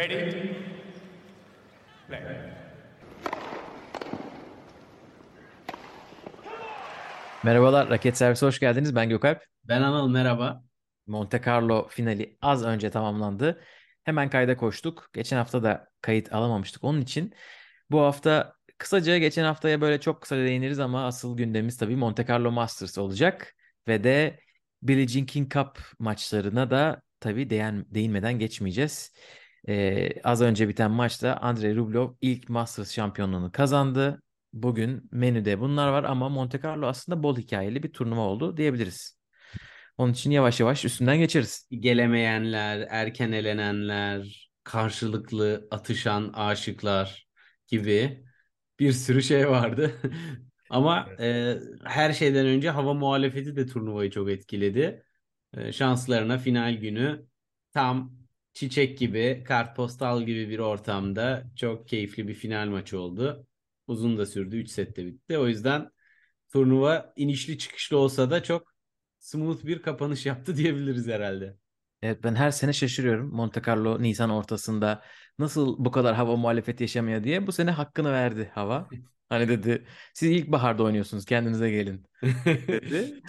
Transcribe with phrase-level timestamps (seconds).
[0.00, 0.56] Ready?
[2.08, 2.20] Play.
[7.42, 8.94] Merhabalar, Raket Servisi hoş geldiniz.
[8.94, 9.42] Ben Gökalp.
[9.64, 10.64] Ben Anıl merhaba.
[11.06, 13.60] Monte Carlo finali az önce tamamlandı.
[14.04, 15.10] Hemen kayda koştuk.
[15.12, 16.84] Geçen hafta da kayıt alamamıştık.
[16.84, 17.34] Onun için
[17.90, 22.50] bu hafta kısaca geçen haftaya böyle çok kısa değiniriz ama asıl gündemimiz tabii Monte Carlo
[22.50, 23.54] Masters olacak.
[23.88, 24.40] Ve de
[24.82, 29.12] Billie Jean King Cup maçlarına da tabii değin, değinmeden geçmeyeceğiz.
[29.68, 34.22] Ee, az önce biten maçta Andrei Rublev ilk Masters şampiyonluğunu kazandı.
[34.52, 39.20] Bugün menüde bunlar var ama Monte Carlo aslında bol hikayeli bir turnuva oldu diyebiliriz.
[39.98, 41.68] Onun için yavaş yavaş üstünden geçeriz.
[41.70, 47.28] Gelemeyenler, erken elenenler, karşılıklı atışan aşıklar
[47.66, 48.24] gibi
[48.78, 49.94] bir sürü şey vardı.
[50.70, 55.04] Ama e, her şeyden önce hava muhalefeti de turnuvayı çok etkiledi.
[55.56, 57.26] E, şanslarına final günü
[57.72, 58.19] tam
[58.52, 63.46] çiçek gibi, kartpostal gibi bir ortamda çok keyifli bir final maçı oldu.
[63.86, 64.56] Uzun da sürdü.
[64.56, 65.38] 3 sette bitti.
[65.38, 65.90] O yüzden
[66.52, 68.74] turnuva inişli çıkışlı olsa da çok
[69.18, 71.56] smooth bir kapanış yaptı diyebiliriz herhalde.
[72.02, 73.34] Evet ben her sene şaşırıyorum.
[73.34, 75.02] Monte Carlo Nisan ortasında
[75.38, 77.46] nasıl bu kadar hava muhalefeti yaşamıyor diye.
[77.46, 78.88] Bu sene hakkını verdi hava.
[79.28, 82.06] Hani dedi siz ilkbaharda oynuyorsunuz kendinize gelin
[82.46, 83.20] dedi.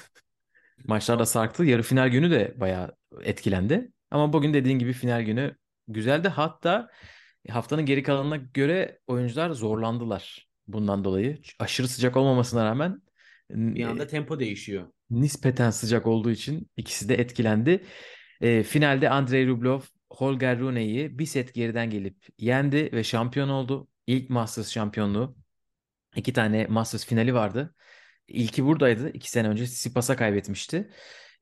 [0.85, 1.65] Maçlarda sarktı.
[1.65, 3.91] Yarı final günü de bayağı etkilendi.
[4.11, 5.55] Ama bugün dediğin gibi final günü
[5.87, 6.27] güzeldi.
[6.27, 6.89] Hatta
[7.49, 11.41] haftanın geri kalanına göre oyuncular zorlandılar bundan dolayı.
[11.59, 13.01] Aşırı sıcak olmamasına rağmen
[13.49, 14.87] bir anda tempo değişiyor.
[15.09, 17.83] Nispeten sıcak olduğu için ikisi de etkilendi.
[18.41, 19.79] E, finalde Andrei Rublev
[20.11, 23.87] Holger Rune'yi bir set geriden gelip yendi ve şampiyon oldu.
[24.07, 25.35] İlk Masters şampiyonluğu.
[26.15, 27.75] İki tane Masters finali vardı.
[28.27, 29.09] İlki buradaydı.
[29.09, 30.89] İki sene önce Sipas'a kaybetmişti.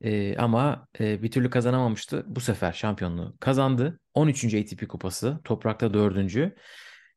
[0.01, 2.23] E, ama e, bir türlü kazanamamıştı.
[2.27, 3.99] Bu sefer şampiyonluğu kazandı.
[4.13, 4.55] 13.
[4.55, 5.39] ATP kupası.
[5.43, 6.53] Toprakta 4.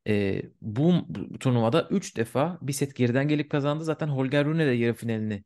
[0.08, 0.94] E, bu,
[1.41, 3.84] turnuvada 3 defa bir set geriden gelip kazandı.
[3.84, 5.44] Zaten Holger Rune de yarı finalini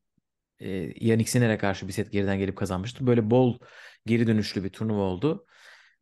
[0.60, 0.68] e,
[1.06, 3.06] Yannick Sinner'e karşı bir set geriden gelip kazanmıştı.
[3.06, 3.58] Böyle bol
[4.06, 5.46] geri dönüşlü bir turnuva oldu.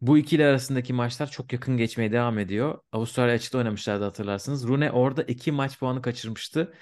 [0.00, 2.78] Bu ikili arasındaki maçlar çok yakın geçmeye devam ediyor.
[2.92, 4.68] Avustralya açıkta oynamışlardı hatırlarsınız.
[4.68, 6.74] Rune orada 2 maç puanı kaçırmıştı.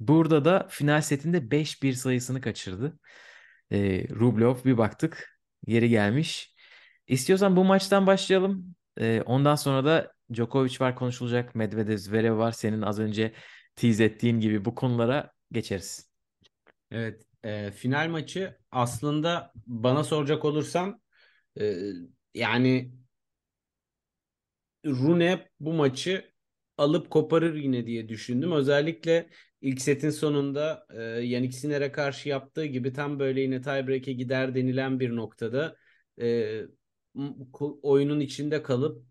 [0.00, 2.98] Burada da final setinde 5-1 sayısını kaçırdı.
[3.72, 6.54] E, Rublev bir baktık geri gelmiş.
[7.06, 8.74] İstiyorsan bu maçtan başlayalım.
[9.00, 11.54] E, ondan sonra da Djokovic var konuşulacak.
[11.54, 12.52] Medvedev, Zverev var.
[12.52, 13.32] Senin az önce
[13.76, 16.12] tease ettiğin gibi bu konulara geçeriz.
[16.90, 21.00] Evet, e, final maçı aslında bana soracak olursam
[21.60, 21.74] e,
[22.34, 22.92] yani
[24.86, 26.32] Rune bu maçı
[26.78, 28.52] alıp koparır yine diye düşündüm.
[28.52, 34.54] Özellikle ilk setin sonunda e, Yannick Sinner'e karşı yaptığı gibi tam böyle yine tiebreak'e gider
[34.54, 35.76] denilen bir noktada
[36.20, 36.60] e,
[37.82, 39.04] oyunun içinde kalıp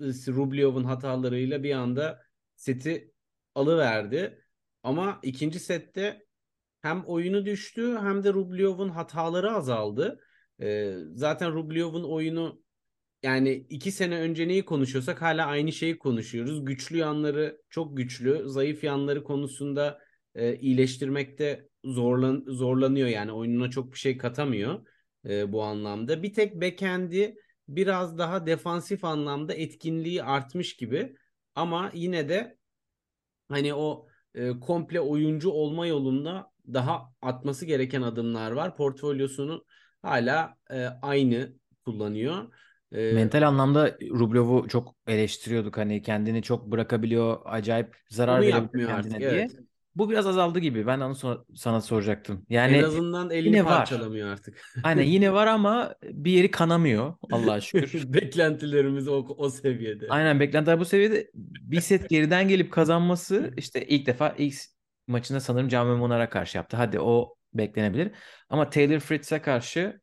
[0.00, 2.22] Rublev'in hatalarıyla bir anda
[2.56, 3.12] seti
[3.54, 4.42] alıverdi.
[4.82, 6.26] Ama ikinci sette
[6.82, 10.20] hem oyunu düştü hem de Rublev'in hataları azaldı.
[10.60, 12.62] Ee, zaten Rublev'in oyunu
[13.26, 16.64] yani iki sene önce neyi konuşuyorsak hala aynı şeyi konuşuyoruz.
[16.64, 19.98] Güçlü yanları çok güçlü, zayıf yanları konusunda
[20.34, 24.86] e, iyileştirmekte zorlan zorlanıyor yani oyununa çok bir şey katamıyor
[25.28, 26.22] e, bu anlamda.
[26.22, 27.36] Bir tek backend'i
[27.68, 31.16] biraz daha defansif anlamda etkinliği artmış gibi
[31.54, 32.58] ama yine de
[33.48, 38.76] hani o e, komple oyuncu olma yolunda daha atması gereken adımlar var.
[38.76, 39.64] Portfolyosunu
[40.02, 41.52] hala e, aynı
[41.84, 42.52] kullanıyor.
[42.92, 45.76] E, Mental anlamda Rublev'u çok eleştiriyorduk.
[45.76, 49.30] Hani kendini çok bırakabiliyor, acayip zarar verebiliyor kendine artık, diye.
[49.30, 49.50] Evet.
[49.96, 50.86] Bu biraz azaldı gibi.
[50.86, 52.46] Ben onu so- sana soracaktım.
[52.48, 54.32] Yani en azından elini parçalamıyor var.
[54.32, 54.60] artık.
[54.82, 58.04] Aynen yine var ama bir yeri kanamıyor Allah'a şükür.
[58.12, 60.06] Beklentilerimiz o, o seviyede.
[60.08, 61.30] Aynen beklentiler bu seviyede.
[61.34, 64.54] Bir set geriden gelip kazanması işte ilk defa ilk
[65.06, 66.76] maçında sanırım Cami Munar'a karşı yaptı.
[66.76, 68.10] Hadi o beklenebilir.
[68.48, 70.00] Ama Taylor Fritz'e karşı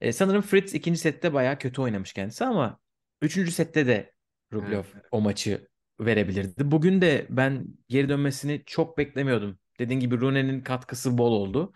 [0.00, 2.78] e, sanırım Fritz ikinci sette bayağı kötü oynamış kendisi ama
[3.22, 4.12] üçüncü sette de
[4.52, 5.04] Rublev evet.
[5.10, 5.68] o maçı
[6.00, 6.70] verebilirdi.
[6.70, 9.58] Bugün de ben geri dönmesini çok beklemiyordum.
[9.78, 11.72] Dediğin gibi Rune'nin katkısı bol oldu.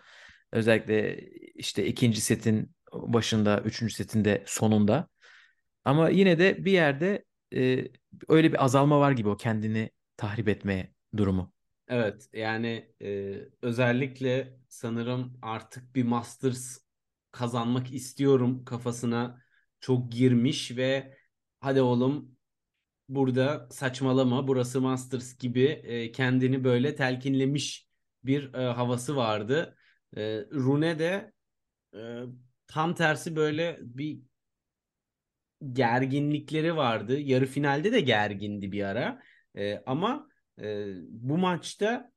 [0.53, 1.21] Özellikle
[1.55, 5.09] işte ikinci setin başında, üçüncü setin de sonunda.
[5.85, 7.25] Ama yine de bir yerde
[7.55, 7.85] e,
[8.29, 11.53] öyle bir azalma var gibi o kendini tahrip etme durumu.
[11.89, 16.79] Evet yani e, özellikle sanırım artık bir Masters
[17.33, 19.43] kazanmak istiyorum kafasına
[19.81, 21.17] çok girmiş ve
[21.61, 22.37] hadi oğlum
[23.09, 27.89] burada saçmalama burası Masters gibi e, kendini böyle telkinlemiş
[28.25, 29.77] bir e, havası vardı.
[30.17, 31.33] E, Rune de
[31.95, 32.23] e,
[32.67, 34.21] tam tersi böyle bir
[35.73, 37.19] gerginlikleri vardı.
[37.21, 39.23] Yarı finalde de gergindi bir ara.
[39.57, 40.29] E, ama
[40.61, 42.13] e, bu maçta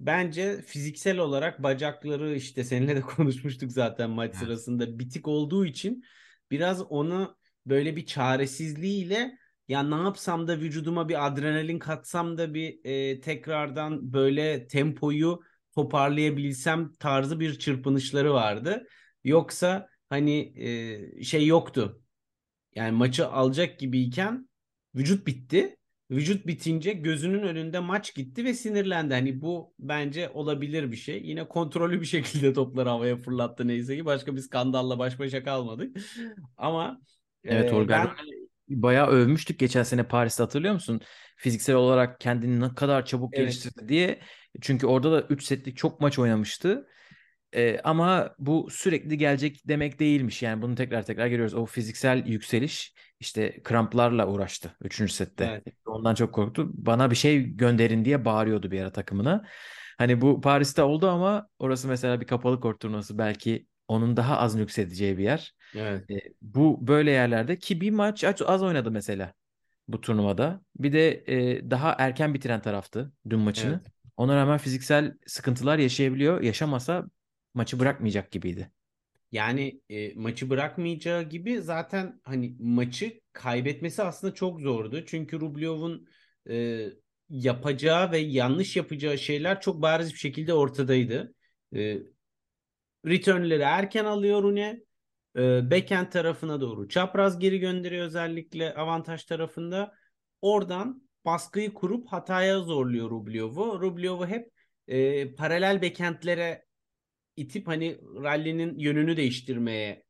[0.00, 4.38] bence fiziksel olarak bacakları işte seninle de konuşmuştuk zaten maç Evet.
[4.38, 6.04] sırasında bitik olduğu için
[6.50, 9.38] biraz onu böyle bir çaresizliğiyle
[9.68, 15.40] ya ne yapsam da vücuduma bir adrenalin katsam da bir e, tekrardan böyle tempoyu
[15.74, 18.86] toparlayabilsem tarzı bir çırpınışları vardı.
[19.24, 20.52] Yoksa hani
[21.18, 22.02] e, şey yoktu.
[22.74, 24.48] Yani maçı alacak gibiyken
[24.94, 25.76] vücut bitti.
[26.10, 29.14] Vücut bitince gözünün önünde maç gitti ve sinirlendi.
[29.14, 31.22] Hani bu bence olabilir bir şey.
[31.22, 34.04] Yine kontrollü bir şekilde topları havaya fırlattı neyse ki.
[34.04, 35.96] Başka bir skandalla baş başa kalmadık.
[36.56, 37.00] Ama
[37.44, 38.26] Evet e, Holger ben
[38.68, 41.00] bayağı övmüştük geçen sene Paris'te hatırlıyor musun?
[41.36, 44.20] Fiziksel olarak kendini ne kadar çabuk evet geliştirdi diye.
[44.60, 46.86] Çünkü orada da 3 setlik çok maç oynamıştı.
[47.52, 50.42] Ee, ama bu sürekli gelecek demek değilmiş.
[50.42, 51.54] Yani bunu tekrar tekrar görüyoruz.
[51.54, 55.12] O fiziksel yükseliş işte kramplarla uğraştı 3.
[55.12, 55.44] sette.
[55.44, 56.70] evet Ondan çok korktu.
[56.74, 59.44] Bana bir şey gönderin diye bağırıyordu bir ara takımına.
[59.98, 64.54] Hani bu Paris'te oldu ama orası mesela bir kapalı kort turnuvası belki onun daha az
[64.54, 65.54] nüksedeceği bir yer.
[65.74, 66.10] evet.
[66.10, 69.32] E, bu böyle yerlerde ki bir maç az az oynadı mesela
[69.88, 70.60] bu turnuvada.
[70.76, 73.80] Bir de e, daha erken bitiren taraftı dün maçını.
[73.82, 73.92] Evet.
[74.16, 76.40] Ona rağmen fiziksel sıkıntılar yaşayabiliyor.
[76.40, 77.04] Yaşamasa
[77.54, 78.70] maçı bırakmayacak gibiydi.
[79.32, 85.04] Yani e, maçı bırakmayacağı gibi zaten hani maçı kaybetmesi aslında çok zordu.
[85.06, 86.08] Çünkü Rublev'un
[86.50, 86.86] e,
[87.28, 91.34] yapacağı ve yanlış yapacağı şeyler çok bariz bir şekilde ortadaydı.
[91.76, 91.98] E,
[93.06, 94.80] return'leri erken alıyor Rune.
[95.36, 99.94] E, backhand tarafına doğru çapraz geri gönderiyor özellikle avantaj tarafında.
[100.42, 103.80] Oradan baskıyı kurup hataya zorluyor Rublev'u.
[103.80, 104.50] Rublev'u hep
[104.88, 106.65] e, paralel backhandlere
[107.36, 110.06] itip hani rally'nin yönünü değiştirmeye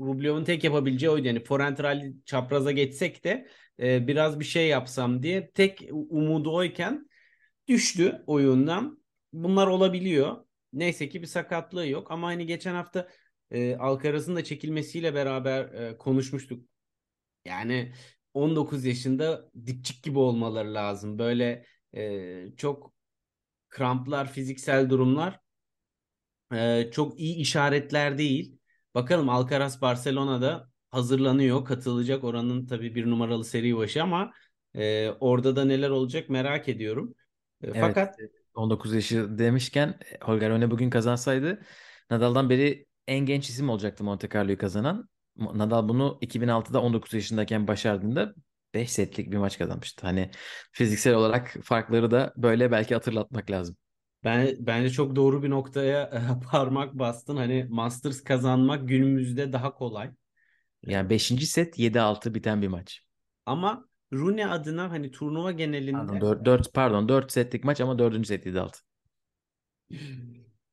[0.00, 1.26] Rublev'in tek yapabileceği oydu.
[1.26, 3.48] Yani forehand rally çapraza geçsek de
[3.80, 7.08] e, biraz bir şey yapsam diye tek umudu oyken
[7.68, 9.02] düştü oyundan.
[9.32, 10.44] Bunlar olabiliyor.
[10.72, 13.08] Neyse ki bir sakatlığı yok ama hani geçen hafta
[13.50, 16.68] e, Alcaraz'ın da çekilmesiyle beraber e, konuşmuştuk.
[17.44, 17.92] Yani
[18.34, 21.18] 19 yaşında dipçik gibi olmaları lazım.
[21.18, 21.66] Böyle
[21.96, 22.92] e, çok
[23.68, 25.40] kramplar, fiziksel durumlar
[26.52, 28.58] e, çok iyi işaretler değil.
[28.94, 31.64] Bakalım Alcaraz Barcelona'da hazırlanıyor.
[31.64, 34.32] Katılacak oranın tabii bir numaralı seri başı ama
[34.74, 37.14] e, orada da neler olacak merak ediyorum.
[37.62, 38.16] E, Evet, fakat
[38.54, 41.62] 19 yaşı demişken Holger Rune bugün kazansaydı
[42.10, 45.08] Nadal'dan beri en genç isim olacaktı Monte Carlo'yu kazanan.
[45.36, 48.34] Nadal bunu 2006'da 19 yaşındayken başardığında
[48.74, 50.06] 5 setlik bir maç kazanmıştı.
[50.06, 50.30] Hani
[50.72, 53.76] fiziksel olarak farkları da böyle belki hatırlatmak lazım.
[54.24, 57.36] Ben bence çok doğru bir noktaya e, parmak bastın.
[57.36, 60.10] Hani Masters kazanmak günümüzde daha kolay.
[60.86, 61.46] Yani 5.
[61.46, 63.02] set 7-6 biten bir maç.
[63.46, 68.26] ama Rune adına hani turnuva Pardon genelinde 4, 4 pardon 4 setlik maç ama 4.
[68.26, 68.80] set 7-6.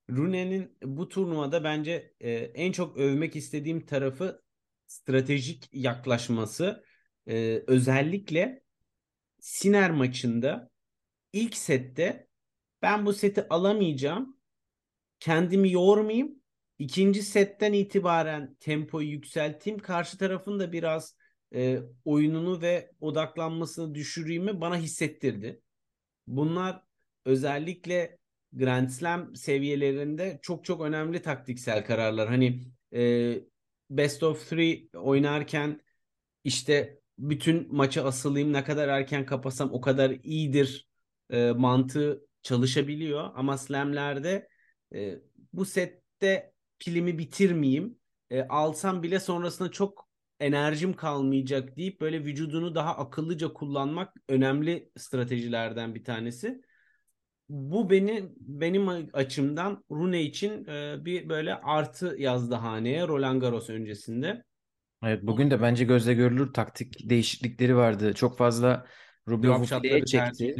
[0.10, 4.42] Rune'nin bu turnuvada bence e, en çok övmek istediğim tarafı
[4.88, 6.84] stratejik yaklaşması.
[7.28, 8.64] E, özellikle
[9.40, 10.70] Siner maçında
[11.34, 12.28] ilk sette
[12.84, 14.38] ben bu seti alamayacağım.
[15.20, 16.44] Kendimi yormayayım.
[16.80, 19.80] İkinci setten itibaren tempoyu yükselteyim.
[19.80, 21.18] Karşı tarafın da biraz
[21.56, 25.62] e, oyununu ve odaklanmasını düşüreyim bana hissettirdi.
[26.28, 26.84] Bunlar
[27.26, 28.18] özellikle
[28.54, 32.28] Grand Slam seviyelerinde çok çok önemli taktiksel kararlar.
[32.28, 32.62] Hani
[32.94, 33.34] e,
[33.90, 35.82] best of three oynarken
[36.44, 40.88] işte bütün maçı asılayım ne kadar erken kapasam o kadar iyidir
[41.30, 43.30] e, mantığı çalışabiliyor.
[43.36, 44.48] Ama slamlerde
[44.96, 45.16] e,
[45.54, 48.00] bu sette pilimi bitirmeyeyim.
[48.30, 50.10] E, alsam bile sonrasında çok
[50.40, 56.62] enerjim kalmayacak deyip böyle vücudunu daha akıllıca kullanmak önemli stratejilerden bir tanesi.
[57.50, 64.44] Bu beni benim açımdan Rune için e, bir böyle artı yazdı haneye Roland Garros öncesinde.
[65.04, 68.14] Evet bugün de bence gözle görülür taktik değişiklikleri vardı.
[68.14, 68.86] Çok fazla
[69.26, 70.56] fileye shotları çekti.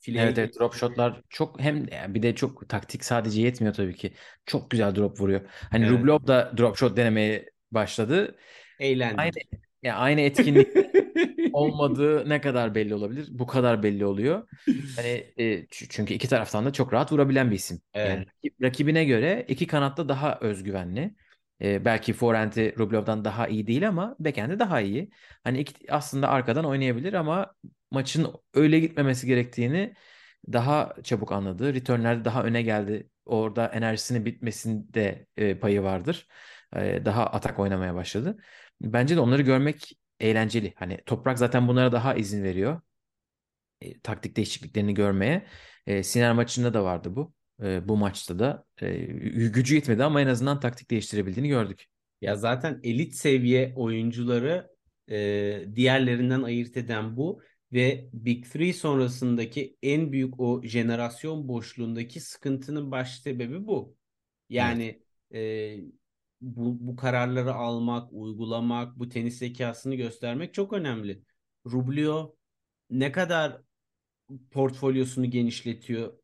[0.00, 3.94] Fileye Evet evet drop shotlar çok hem yani bir de çok taktik sadece yetmiyor tabii
[3.96, 4.12] ki.
[4.46, 5.40] Çok güzel drop vuruyor.
[5.70, 5.90] Hani Evet.
[5.90, 8.38] Rublev da drop shot denemeye başladı.
[9.16, 9.48] Aynı Eğlendik.
[9.82, 10.92] yani aynı etkinlikte
[11.52, 13.28] olmadığı ne kadar belli olabilir?
[13.30, 14.48] Bu kadar belli oluyor.
[14.96, 17.80] Hani e, çünkü iki taraftan da çok rahat vurabilen bir isim.
[18.04, 18.28] Yani Evet.
[18.44, 21.14] rakip- rakibine göre iki kanatta daha özgüvenli.
[21.62, 25.10] E, belki forehand'i Rublev'dan daha iyi değil ama backhand'i daha iyi.
[25.44, 27.54] Hani iki, aslında arkadan oynayabilir ama
[27.90, 29.94] maçın öyle gitmemesi gerektiğini
[30.52, 31.74] daha çabuk anladı.
[31.74, 33.10] Return'lerde daha öne geldi.
[33.26, 36.28] Orada enerjisinin bitmesinde e, payı vardır.
[36.76, 38.36] E, daha atak oynamaya başladı.
[38.80, 40.74] Bence de onları görmek eğlenceli.
[40.76, 42.80] Hani Toprak zaten bunlara daha izin veriyor.
[43.80, 45.46] E, taktik değişikliklerini görmeye.
[45.86, 47.34] E, Siner maçında da vardı bu.
[47.62, 49.04] E, bu maçta da e,
[49.48, 51.86] gücü yetmedi ama en azından taktik değiştirebildiğini gördük.
[52.20, 54.70] Ya zaten elit seviye oyuncuları
[55.10, 62.90] e, diğerlerinden ayırt eden bu ve Big Three sonrasındaki en büyük o jenerasyon boşluğundaki sıkıntının
[62.90, 63.96] baş sebebi bu.
[64.48, 65.02] Yani
[65.34, 65.76] e,
[66.40, 71.22] bu, bu kararları almak, uygulamak, bu tenis zekasını göstermek çok önemli.
[71.66, 72.36] Rublio
[72.90, 73.62] ne kadar
[74.50, 76.19] portfolyosunu genişletiyor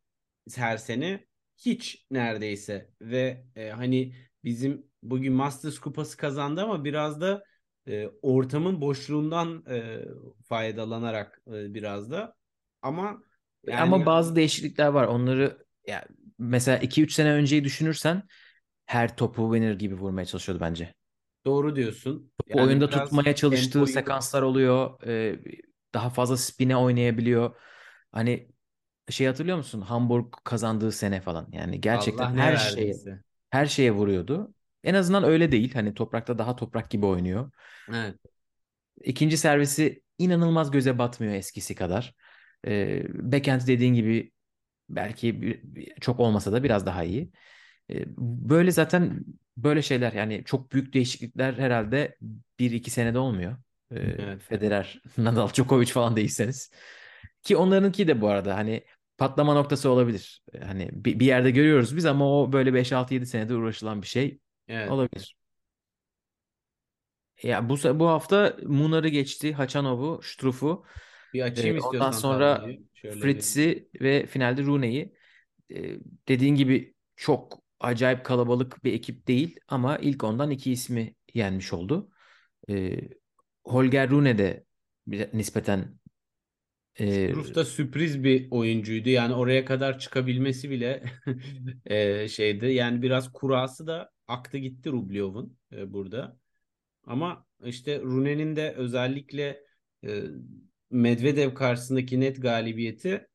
[0.57, 1.27] her sene?
[1.59, 7.45] Hiç neredeyse ve e, hani bizim bugün Masters kupası kazandı ama biraz da
[7.89, 10.05] e, ortamın boşluğundan e,
[10.49, 12.35] faydalanarak e, biraz da
[12.83, 13.23] ama
[13.67, 15.05] yani Ama bazı değişiklikler var.
[15.07, 16.05] Onları ya
[16.39, 18.23] mesela 2-3 sene önceyi düşünürsen
[18.87, 20.95] her topu winner gibi vurmaya çalışıyordu bence.
[21.45, 22.33] doğru diyorsun.
[22.47, 25.03] Yani oyunda tutmaya çalıştığı tempoyu- sekanslar oluyor.
[25.07, 25.39] Ee,
[25.95, 27.57] daha fazla spine oynayabiliyor.
[28.13, 28.49] Hani
[29.11, 29.81] şey hatırlıyor musun?
[29.81, 31.49] Hamburg kazandığı sene falan.
[31.53, 33.23] Yani gerçekten Allah her şeye verdiyse.
[33.51, 34.55] her şeye vuruyordu.
[34.85, 35.75] En azından öyle değil.
[35.75, 37.51] Hani toprakta daha toprak gibi oynuyor.
[37.89, 38.19] Evet.
[39.05, 42.15] İkinci servisi inanılmaz göze batmıyor eskisi kadar.
[42.67, 44.33] Ee, backhand dediğin gibi
[44.89, 47.33] belki bir- çok olmasa da biraz daha iyi.
[47.91, 49.25] Ee, böyle zaten
[49.57, 52.17] böyle şeyler yani çok büyük değişiklikler herhalde
[52.61, 53.57] bir iki senede olmuyor.
[53.93, 54.41] Ee, Evet.
[54.41, 56.71] Federer, Nadal, Djokovic falan değilseniz.
[57.43, 58.85] Ki onlarınki de bu arada hani
[59.19, 60.43] patlama noktası olabilir.
[60.63, 64.91] Hani bir, bir yerde görüyoruz biz ama o böyle 5-6-7 senedir uğraşılan bir şey Evet.
[64.91, 65.37] olabilir.
[67.43, 70.85] Ya bu bu hafta Munar'ı geçti, Hachanov'u, Struff'u.
[71.33, 72.67] Bir Ee, açayım ondan istiyorsan sonra
[73.09, 75.15] Fritz'i ve finalde Rune'yi.
[75.71, 75.97] Ee,
[76.29, 82.11] dediğin gibi çok acayip kalabalık bir ekip değil ama ilk ondan iki ismi yenmiş oldu.
[82.71, 83.01] Ee,
[83.65, 84.67] Holger Rune de
[85.33, 85.99] nispeten
[86.99, 89.09] e, Ruf da sürpriz bir oyuncuydu.
[89.09, 91.03] Yani oraya kadar çıkabilmesi bile
[91.87, 92.67] e, şeydi.
[92.67, 96.39] Yani biraz kurası da aktı gitti Rublyov'un e, burada.
[97.05, 99.61] Ama işte Rune'nin de özellikle
[100.05, 100.23] e,
[100.91, 103.27] Medvedev karşısındaki net galibiyeti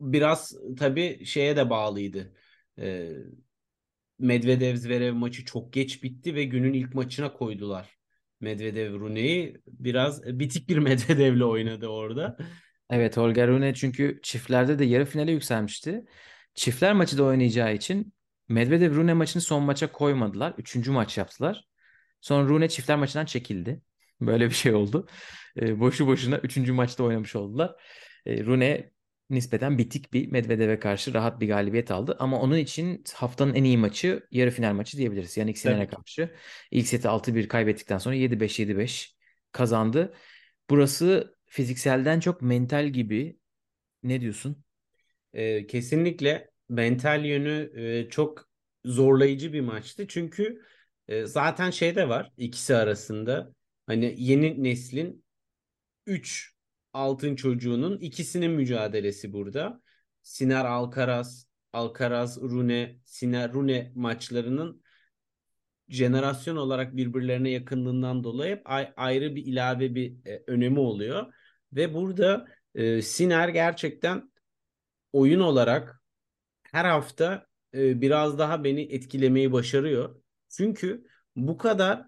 [0.00, 2.34] biraz tabii şeye de bağlıydı.
[2.78, 3.12] E,
[4.18, 7.98] Medvedev Zverev maçı çok geç bitti ve günün ilk maçına koydular.
[8.44, 12.36] Medvedev Rune'yi biraz bitik bir Medvedev'le oynadı orada.
[12.90, 16.04] evet Holger Rune çünkü çiftlerde de yarı finale yükselmişti.
[16.54, 18.14] Çiftler maçı da oynayacağı için
[18.48, 20.54] Medvedev Rune maçını son maça koymadılar.
[20.58, 21.64] Üçüncü maç yaptılar.
[22.20, 23.82] Sonra Rune çiftler maçından çekildi.
[24.20, 25.08] Böyle bir şey oldu.
[25.60, 27.74] E, boşu boşuna üçüncü maçta oynamış oldular.
[28.26, 28.90] E, Rune
[29.30, 32.16] nispeten bitik bir Medvedev'e karşı rahat bir galibiyet aldı.
[32.18, 35.36] Ama onun için haftanın en iyi maçı yarı final maçı diyebiliriz.
[35.36, 35.96] Yannick Sinner'e Tabii.
[35.96, 36.34] karşı.
[36.70, 39.16] İlk seti 6-1 kaybettikten sonra 7-5 7-5
[39.52, 40.14] kazandı.
[40.70, 43.38] Burası fizikselden çok mental gibi.
[44.02, 44.64] Ne diyorsun?
[45.32, 48.48] Ee, kesinlikle mental yönü e, çok
[48.84, 50.06] zorlayıcı bir maçtı.
[50.08, 50.62] Çünkü
[51.08, 53.52] e, zaten şey de var ikisi arasında.
[53.86, 55.24] Hani yeni neslin
[56.06, 56.53] 3
[56.94, 59.80] altın çocuğunun ikisinin mücadelesi burada.
[60.22, 64.82] Siner Alcaraz, Alcaraz Rune, Siner Rune maçlarının
[65.88, 71.34] jenerasyon olarak birbirlerine yakınlığından dolayı hep ay- ayrı bir ilave bir e, önemi oluyor.
[71.72, 74.32] Ve burada e, Siner gerçekten
[75.12, 76.02] oyun olarak
[76.72, 80.22] her hafta e, biraz daha beni etkilemeyi başarıyor.
[80.48, 81.04] Çünkü
[81.36, 82.06] bu kadar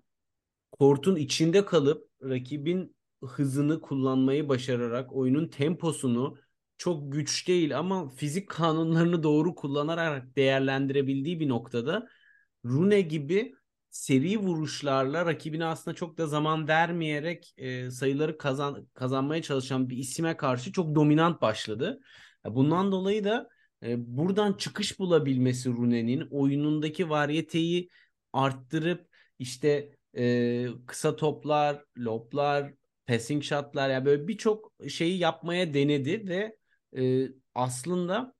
[0.72, 6.38] kortun içinde kalıp rakibin hızını kullanmayı başararak oyunun temposunu
[6.78, 12.08] çok güç değil ama fizik kanunlarını doğru kullanarak değerlendirebildiği bir noktada
[12.64, 13.54] Rune gibi
[13.90, 20.36] seri vuruşlarla rakibine aslında çok da zaman vermeyerek e, sayıları kazan kazanmaya çalışan bir isime
[20.36, 22.00] karşı çok dominant başladı.
[22.44, 23.48] Bundan dolayı da
[23.82, 27.88] e, buradan çıkış bulabilmesi Rune'nin oyunundaki varyeteyi
[28.32, 29.08] arttırıp
[29.38, 32.72] işte e, kısa toplar, loblar,
[33.06, 36.56] passing shotlar yani böyle birçok şeyi yapmaya denedi ve
[36.98, 38.34] e, aslında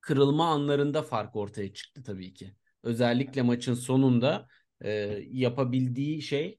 [0.00, 2.54] kırılma anlarında fark ortaya çıktı tabii ki.
[2.82, 4.48] Özellikle maçın sonunda
[4.80, 4.90] e,
[5.30, 6.58] yapabildiği şey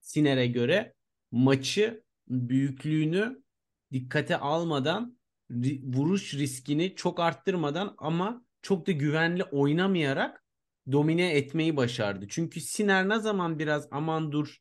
[0.00, 0.94] Siner'e göre
[1.32, 3.42] maçı büyüklüğünü
[3.92, 5.18] dikkate almadan
[5.82, 10.44] vuruş riskini çok arttırmadan ama çok da güvenli oynamayarak
[10.92, 12.26] domine etmeyi başardı.
[12.28, 14.58] Çünkü Siner ne zaman biraz aman dur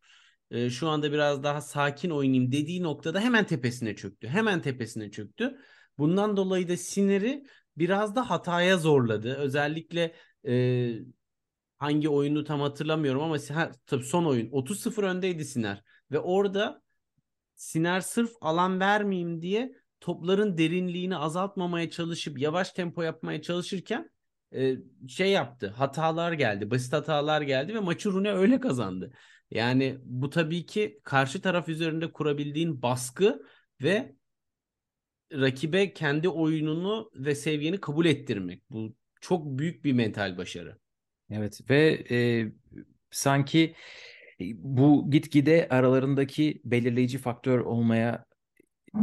[0.52, 4.28] e, şu anda biraz daha sakin oynayayım dediği noktada hemen tepesine çöktü.
[4.28, 5.58] Hemen tepesine çöktü.
[5.98, 7.44] Bundan dolayı da Siner'i
[7.78, 9.36] biraz da hataya zorladı.
[9.36, 10.16] Özellikle
[10.48, 10.94] e,
[11.78, 15.84] hangi oyunu tam hatırlamıyorum ama ha, tabii son oyun 30-0 öndeydi Siner.
[16.12, 16.82] ve orada
[17.56, 24.10] Siner sırf alan vermeyeyim diye topların derinliğini azaltmamaya çalışıp yavaş tempo yapmaya çalışırken
[24.56, 24.76] e,
[25.08, 25.70] şey yaptı.
[25.70, 26.72] Hatalar geldi.
[26.72, 29.14] Basit hatalar geldi ve maçı Rune öyle kazandı.
[29.56, 33.44] Yani bu tabii ki karşı taraf üzerinde kurabildiğin baskı
[33.82, 34.16] ve
[35.34, 38.64] rakibe kendi oyununu ve seviyeni kabul ettirmek.
[38.70, 40.78] Bu çok büyük bir mental başarı.
[41.30, 42.48] Evet ve e,
[43.12, 43.76] sanki
[44.56, 48.26] bu gitgide aralarındaki belirleyici faktör olmaya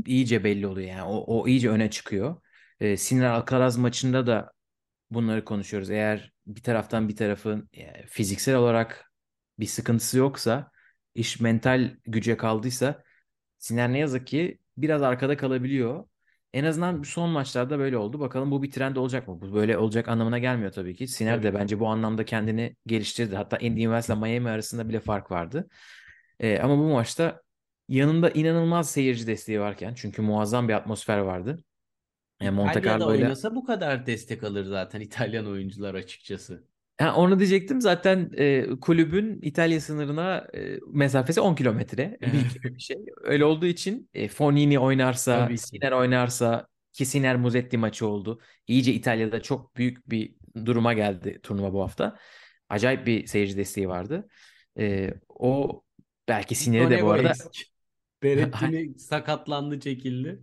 [0.06, 2.37] iyice belli oluyor yani o, o iyice öne çıkıyor.
[2.80, 4.52] E, Sinir Alcaraz maçında da
[5.11, 5.90] bunları konuşuyoruz.
[5.90, 9.12] Eğer bir taraftan bir tarafın yani fiziksel olarak
[9.59, 10.71] bir sıkıntısı yoksa,
[11.14, 13.02] iş mental güce kaldıysa
[13.62, 16.04] Sinner ne yazık ki biraz arkada kalabiliyor.
[16.52, 18.21] En azından son maçlarda böyle oldu.
[18.21, 19.40] Bakalım bu bir trend olacak mı?
[19.40, 21.06] Bu böyle olacak anlamına gelmiyor tabii ki.
[21.18, 21.42] Tabii.
[21.42, 23.37] de bence bu anlamda kendini geliştirdi.
[23.37, 25.68] Hatta Indian Wells ile Miami arasında bile fark vardı.
[26.40, 27.42] Ee, ama bu maçta
[27.88, 31.64] yanında inanılmaz seyirci desteği varken çünkü muazzam bir atmosfer vardı.
[32.40, 36.72] Yani Monte İtalya'da Carlo ile oynasa bu kadar destek alır zaten İtalyan oyuncular açıkçası.
[37.02, 42.18] Ha, onu diyecektim zaten e, kulübün İtalya sınırına e, mesafesi 10 kilometre
[42.64, 42.97] bir şey.
[43.23, 45.59] Öyle olduğu için e, Fonini oynarsa, Tabii.
[45.59, 48.40] Sinner oynarsa ki Sinner Musetti maçı oldu.
[48.66, 52.18] İyice İtalya'da çok büyük bir duruma geldi turnuva bu hafta.
[52.68, 54.28] Acayip bir seyirci desteği vardı.
[54.78, 55.82] E, o
[56.28, 57.73] belki Sinner'i de bu arada eksik.
[58.23, 60.42] Berrettini sakatlandı çekildi.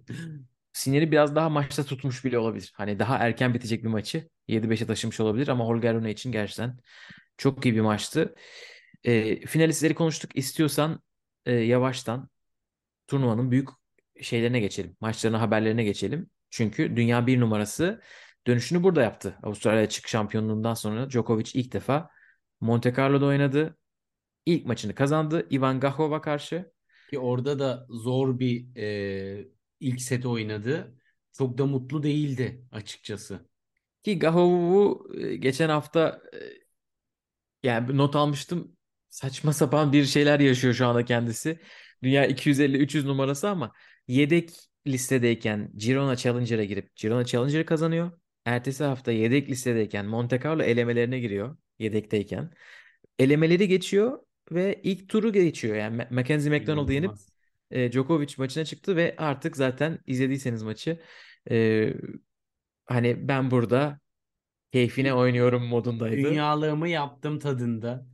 [0.80, 2.72] Sinir'i biraz daha maçta tutmuş bile olabilir.
[2.76, 6.78] Hani daha erken bitecek bir maçı 7-5'e taşımış olabilir ama Holger Rune için gerçekten
[7.38, 8.36] çok iyi bir maçtı.
[9.04, 10.38] E, finalistleri konuştuk.
[10.38, 11.02] İstiyorsan
[11.46, 12.30] e, yavaştan
[13.08, 13.70] turnuvanın büyük
[14.22, 14.98] şeylerine geçelim.
[15.00, 16.30] Maçlarına, haberlerine geçelim.
[16.50, 18.02] Çünkü dünya bir numarası
[18.48, 19.38] dönüşünü burada yaptı.
[19.44, 22.10] Avustralya açık şampiyonluğundan sonra Djokovic ilk defa
[22.62, 23.78] Monte Carlo'da oynadı.
[24.46, 26.72] İlk maçını kazandı Ivan Gahov'a karşı.
[27.10, 29.48] Ki orada da zor bir e,
[29.80, 30.96] ilk set oynadı.
[31.32, 33.50] Çok da mutlu değildi açıkçası.
[34.04, 36.39] Ki Gahov'u e, geçen hafta e,
[37.63, 38.78] yani not almıştım.
[39.10, 41.60] Saçma sapan bir şeyler yaşıyor şu anda kendisi.
[42.04, 43.72] Dünya 250-300 numarası ama
[44.08, 44.52] yedek
[44.88, 48.12] listedeyken Girona Challenger'a girip Girona Challenger'ı kazanıyor.
[48.46, 52.52] Ertesi hafta yedek listedeyken Monte Carlo elemelerine giriyor yedekteyken.
[53.20, 54.20] Elemeleri geçiyor
[54.52, 55.76] ve ilk turu geçiyor.
[55.76, 57.20] Yani Ma- Mackenzie McDonald'ı yenip.
[57.71, 60.99] E, Djokovic maçına çıktı ve artık zaten izlediyseniz maçı
[61.51, 61.89] e,
[62.86, 63.99] hani ben burada
[64.71, 66.17] keyfine oynuyorum modundaydı.
[66.17, 68.08] Dünyalığımı yaptım tadında.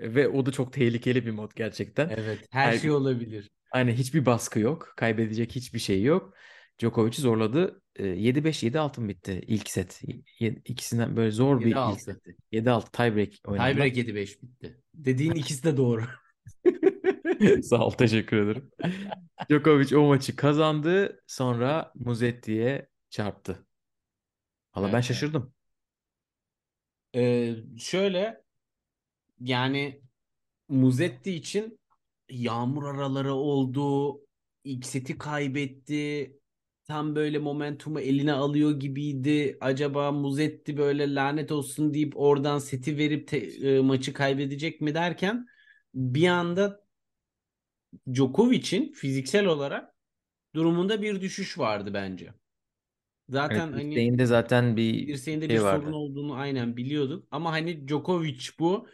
[0.00, 2.08] Ve o da çok tehlikeli bir mod gerçekten.
[2.08, 3.50] Evet, her Her- şey olabilir.
[3.70, 4.92] Hani hiçbir baskı yok.
[4.96, 6.34] Kaybedecek hiçbir şey yok.
[6.78, 7.82] Djokovic'i zorladı.
[7.96, 10.02] E, 7-5 7-6 mı bitti ilk set?
[10.64, 11.98] İkisinden böyle zor bir ilk 7-6.
[11.98, 12.36] setti.
[12.52, 13.70] 7-6 tiebreak oynandı.
[13.70, 14.80] Tiebreak 7-5 bitti.
[14.94, 16.02] Dediğin ikisi de doğru.
[17.62, 18.70] Sağ ol, teşekkür ederim.
[19.50, 21.22] Djokovic o maçı kazandı.
[21.26, 23.66] Sonra Musetti'ye çarptı.
[24.74, 25.54] Valla ben Evet, şaşırdım.
[27.14, 28.44] Ee, şöyle
[29.40, 30.02] yani
[30.70, 31.80] Muzetti için
[32.30, 34.20] yağmur araları oldu.
[34.64, 36.32] İlk seti kaybetti.
[36.86, 39.58] Tam böyle momentumu eline alıyor gibiydi.
[39.62, 45.46] Acaba Muzetti böyle lanet olsun deyip oradan seti verip te- e, maçı kaybedecek mi derken
[45.94, 46.83] bir anda
[48.14, 49.94] Djokovic'in fiziksel olarak
[50.54, 52.34] durumunda bir düşüş vardı bence.
[53.28, 55.90] Zaten Evet, hani dirseğinde zaten bir dirseğinde şey bir vardı.
[55.90, 57.28] sorun olduğunu aynen biliyorduk.
[57.30, 58.88] Ama hani Djokovic bu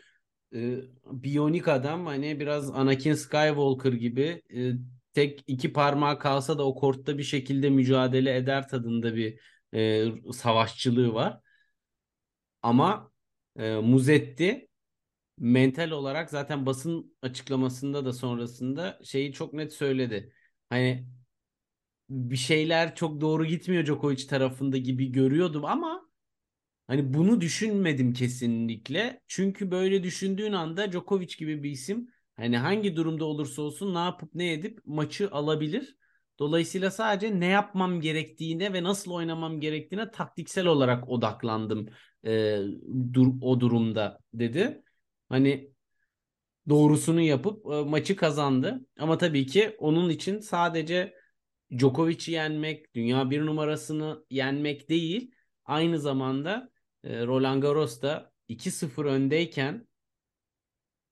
[0.54, 4.72] e, biyonik adam hani biraz Anakin Skywalker gibi e,
[5.14, 9.40] tek iki parmağı kalsa da o kortta bir şekilde mücadele eder tadında bir
[9.74, 11.40] e, savaşçılığı var.
[12.62, 13.12] Ama
[13.56, 14.68] e, Muzetti
[15.40, 20.34] mental olarak zaten basın açıklamasında da sonrasında şeyi çok net söyledi.
[20.70, 21.06] Hani
[22.10, 26.10] bir şeyler çok doğru gitmiyor Djokovic tarafında gibi görüyordum ama
[26.88, 29.22] Hani bunu düşünmedim kesinlikle.
[29.28, 34.34] Çünkü böyle düşündüğün anda Djokovic gibi bir isim hani hangi durumda olursa olsun ne yapıp
[34.34, 35.96] ne edip maçı alabilir.
[36.38, 41.88] Dolayısıyla sadece ne yapmam gerektiğine ve nasıl oynamam gerektiğine taktiksel olarak odaklandım
[42.26, 42.58] e,
[43.14, 44.82] dur, o durumda dedi.
[45.30, 45.72] Hani
[46.68, 48.86] doğrusunu yapıp e, maçı kazandı.
[48.98, 51.14] Ama tabii ki onun için sadece
[51.78, 56.70] Djokovic'i yenmek, dünya bir numarasını yenmek değil, aynı zamanda
[57.04, 59.88] e, Roland Garros'ta 2-0 öndeyken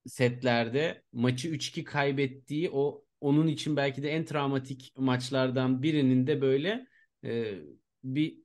[0.06, 6.86] setlerde maçı 3-2 kaybettiği o onun için belki de en travmatik maçlardan birinin de böyle
[7.24, 7.54] e,
[8.04, 8.38] bir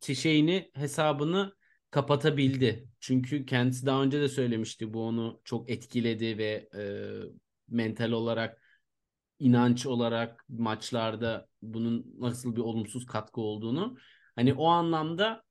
[0.00, 1.54] şeyini hesabını
[1.90, 2.88] kapatabildi.
[3.00, 6.82] Çünkü kendisi daha önce de söylemişti bu onu çok etkiledi ve e,
[7.68, 8.62] mental olarak
[9.38, 13.96] inanç olarak maçlarda bunun nasıl bir olumsuz katkı olduğunu.
[14.36, 15.42] Hani o anlamda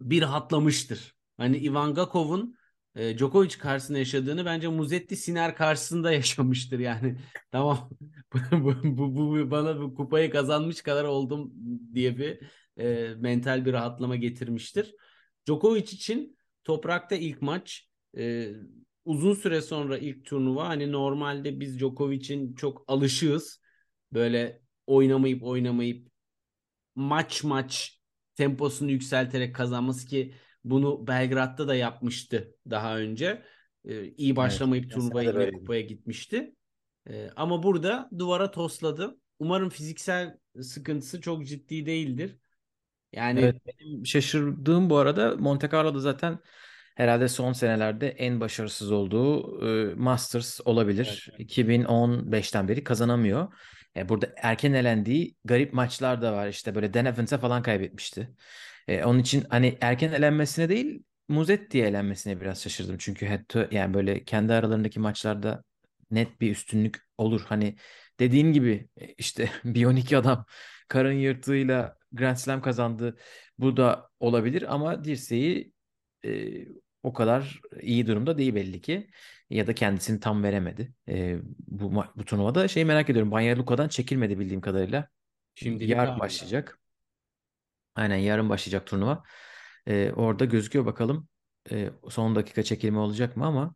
[0.00, 1.14] bir rahatlamıştır.
[1.36, 2.56] Hani Ivan Gakov'un
[2.94, 7.18] e, Djokovic karşısında yaşadığını bence Muzetti Siner karşısında yaşamıştır yani.
[7.52, 7.90] Tamam
[8.52, 11.52] bu, bu, bu, bana bu kupayı kazanmış kadar oldum
[11.94, 12.40] diye bir
[12.78, 14.94] e, mental bir rahatlama getirmiştir.
[15.46, 18.52] Djokovic için toprakta ilk maç e,
[19.04, 23.60] uzun süre sonra ilk turnuva hani normalde biz Djokovic'in çok alışığız.
[24.12, 26.08] Böyle oynamayıp oynamayıp
[26.94, 28.00] maç maç
[28.34, 33.42] temposunu yükselterek kazanması ki bunu Belgrad'da da yapmıştı daha önce.
[33.84, 36.54] Ee, iyi başlamayıp evet, turnuvaya yine kupaya gitmişti.
[37.08, 39.18] Ee, ama burada duvara tosladı.
[39.38, 42.38] Umarım fiziksel sıkıntısı çok ciddi değildir.
[43.16, 46.38] Yani evet, benim şaşırdığım bu arada Monte Carlo'da zaten
[46.94, 51.28] herhalde son senelerde en başarısız olduğu e, Masters olabilir.
[51.30, 51.40] Evet.
[51.40, 53.52] 2015'ten beri kazanamıyor.
[53.96, 56.48] E, burada erken elendiği garip maçlar da var.
[56.48, 58.28] İşte böyle Dan Evans'a falan kaybetmişti.
[58.88, 62.96] E, onun için hani erken elenmesine değil Muzetti'ye elenmesine biraz şaşırdım.
[62.98, 65.64] Çünkü hatta yani böyle kendi aralarındaki maçlarda
[66.10, 67.42] net bir üstünlük olur.
[67.48, 67.76] Hani
[68.20, 70.46] dediğin gibi e, işte Biyonik adam
[70.88, 73.16] karın yırtığıyla Grand Slam kazandı.
[73.58, 75.72] Bu da olabilir ama dirseği
[76.24, 76.52] e,
[77.02, 79.10] o kadar iyi durumda değil belli ki.
[79.50, 80.94] Ya da kendisini tam veremedi.
[81.08, 83.30] E, bu, bu turnuvada şey merak ediyorum.
[83.30, 85.08] Banya Luka'dan çekilmedi bildiğim kadarıyla.
[85.54, 86.78] Şimdi yarın başlayacak.
[87.94, 89.22] Aynen yarın başlayacak turnuva.
[89.86, 91.28] E, orada gözüküyor bakalım.
[91.70, 93.74] E, son dakika çekilme olacak mı ama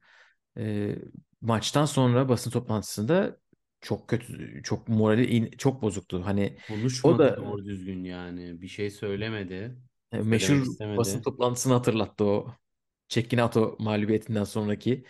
[0.59, 0.95] e,
[1.41, 3.37] maçtan sonra basın toplantısında
[3.81, 6.27] çok kötü, çok morali çok bozuktu.
[6.27, 8.61] Hani Konuşmadı o da doğru düzgün yani.
[8.61, 9.77] Bir şey söylemedi.
[10.13, 12.55] E, meşhur basın toplantısını hatırlattı o
[13.09, 15.05] Cecchinato mağlubiyetinden sonraki.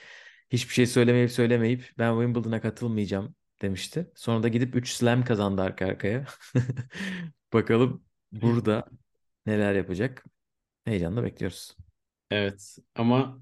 [0.50, 4.10] Hiçbir şey söylemeyip söylemeyip ben Wimbledon'a katılmayacağım demişti.
[4.14, 6.26] Sonra da gidip 3 slam kazandı arka arkaya.
[7.52, 8.88] Bakalım burada
[9.46, 10.24] neler yapacak.
[10.84, 11.76] Heyecanla bekliyoruz.
[12.30, 13.38] Evet ama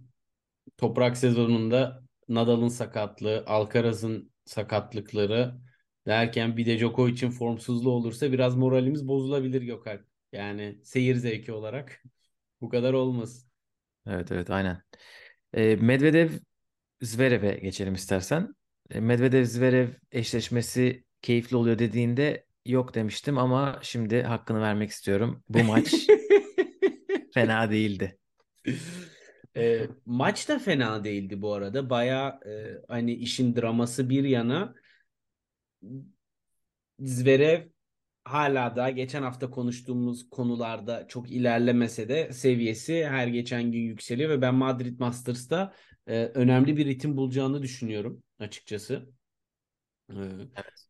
[0.76, 5.54] toprak sezonunda Nadal'ın sakatlığı, Alcaraz'ın sakatlıkları
[6.06, 10.06] derken bir de Djokovic'in formsuzluğu olursa biraz moralimiz bozulabilir Gökalp.
[10.32, 12.02] Yani seyir zevki olarak
[12.60, 13.46] bu kadar olmaz.
[14.06, 14.82] Evet evet aynen.
[15.54, 16.30] E, Medvedev
[17.02, 18.54] Zverev'e geçelim istersen.
[18.90, 25.44] E, Medvedev Zverev eşleşmesi keyifli oluyor dediğinde yok demiştim ama şimdi hakkını vermek istiyorum.
[25.48, 25.94] Bu maç
[27.34, 28.18] fena değildi.
[29.56, 31.90] E, maç da fena değildi bu arada.
[31.90, 34.74] Baya e, hani işin draması bir yana
[36.98, 37.68] Zverev
[38.24, 44.42] hala da geçen hafta konuştuğumuz konularda çok ilerlemese de seviyesi her geçen gün yükseliyor ve
[44.42, 45.74] ben Madrid Masters'ta
[46.06, 49.08] e, önemli bir ritim bulacağını düşünüyorum açıkçası.
[50.10, 50.14] E,
[50.56, 50.86] evet.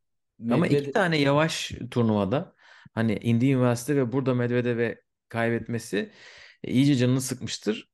[0.51, 2.55] Ama iki tane yavaş turnuvada
[2.95, 6.13] hani Indy Üniversite ve burada Medvedev'e kaybetmesi
[6.65, 7.89] e, iyice canını sıkmıştır.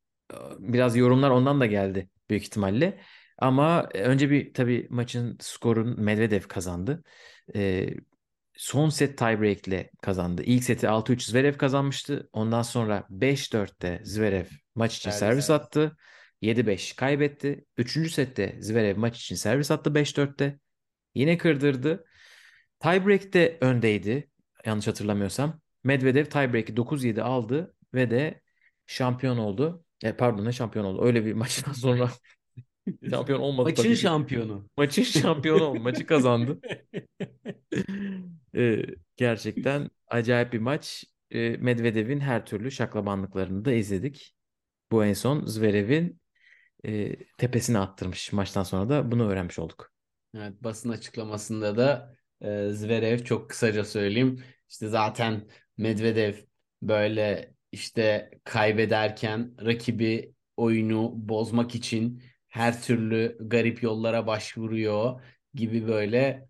[0.58, 3.00] Biraz yorumlar ondan da geldi büyük ihtimalle.
[3.38, 7.02] Ama e, önce bir tabii maçın skorun Medvedev kazandı.
[7.54, 7.88] E,
[8.54, 10.42] son set tiebreak kazandı.
[10.42, 12.28] İlk seti 6-3 Zverev kazanmıştı.
[12.32, 15.96] Ondan sonra 5-4'te Zverev maç için servis, servis attı.
[16.42, 17.64] 7-5 kaybetti.
[17.76, 20.58] Üçüncü sette Zverev maç için servis attı 5-4'te.
[21.14, 22.04] Yine kırdırdı.
[22.80, 24.30] Tiebreak'te öndeydi.
[24.66, 25.60] Yanlış hatırlamıyorsam.
[25.84, 28.40] Medvedev tiebreak'i 9-7 aldı ve de
[28.86, 29.84] şampiyon oldu.
[30.02, 31.04] E, pardon ne şampiyon oldu.
[31.04, 32.10] Öyle bir maçtan sonra
[33.10, 33.68] şampiyon olmadı.
[33.68, 33.96] Maçın tabii.
[33.96, 34.68] şampiyonu.
[34.76, 36.60] Maçın şampiyonu maçı kazandı.
[38.56, 38.82] e,
[39.16, 41.04] gerçekten acayip bir maç.
[41.30, 44.34] E, Medvedev'in her türlü şaklabanlıklarını da izledik.
[44.92, 46.20] Bu en son Zverev'in
[46.84, 49.92] e, tepesine attırmış maçtan sonra da bunu öğrenmiş olduk.
[50.36, 54.42] Evet basın açıklamasında da e, Zverev çok kısaca söyleyeyim.
[54.68, 56.34] İşte zaten Medvedev
[56.82, 65.22] böyle işte kaybederken rakibi oyunu bozmak için her türlü garip yollara başvuruyor
[65.54, 66.48] gibi böyle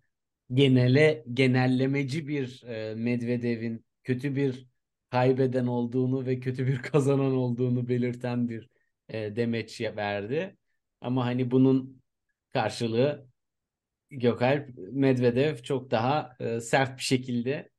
[0.52, 4.66] genele genellemeci bir e, Medvedev'in kötü bir
[5.10, 8.68] kaybeden olduğunu ve kötü bir kazanan olduğunu belirten bir
[9.08, 10.56] e, demeç verdi.
[11.00, 12.02] Ama hani bunun
[12.52, 13.32] karşılığı
[14.10, 17.70] Gökalp Medvedev çok daha e, sert bir şekilde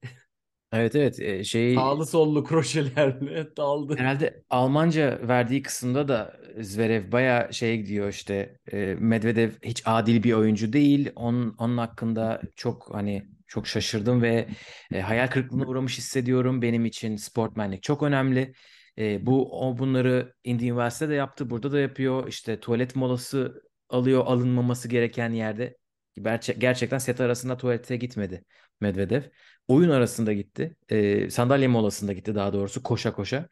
[0.73, 3.95] Evet evet e, şey sağlı sollu kroşelerle daldı.
[3.97, 10.33] herhalde Almanca verdiği kısımda da Zverev baya şeye gidiyor işte e, Medvedev hiç adil bir
[10.33, 11.11] oyuncu değil.
[11.15, 14.47] Onun, onun hakkında çok hani çok şaşırdım ve
[14.93, 16.61] e, hayal kırıklığına uğramış hissediyorum.
[16.61, 18.53] Benim için sportmenlik çok önemli.
[18.97, 21.49] E, bu o bunları Indy Üniversitede yaptı.
[21.49, 22.27] Burada da yapıyor.
[22.27, 25.77] İşte tuvalet molası alıyor alınmaması gereken yerde.
[26.21, 28.43] Gerçe- gerçekten set arasında tuvalete gitmedi
[28.81, 29.21] Medvedev.
[29.67, 30.75] Oyun arasında gitti.
[30.89, 33.49] E, sandalye molasında gitti daha doğrusu koşa koşa.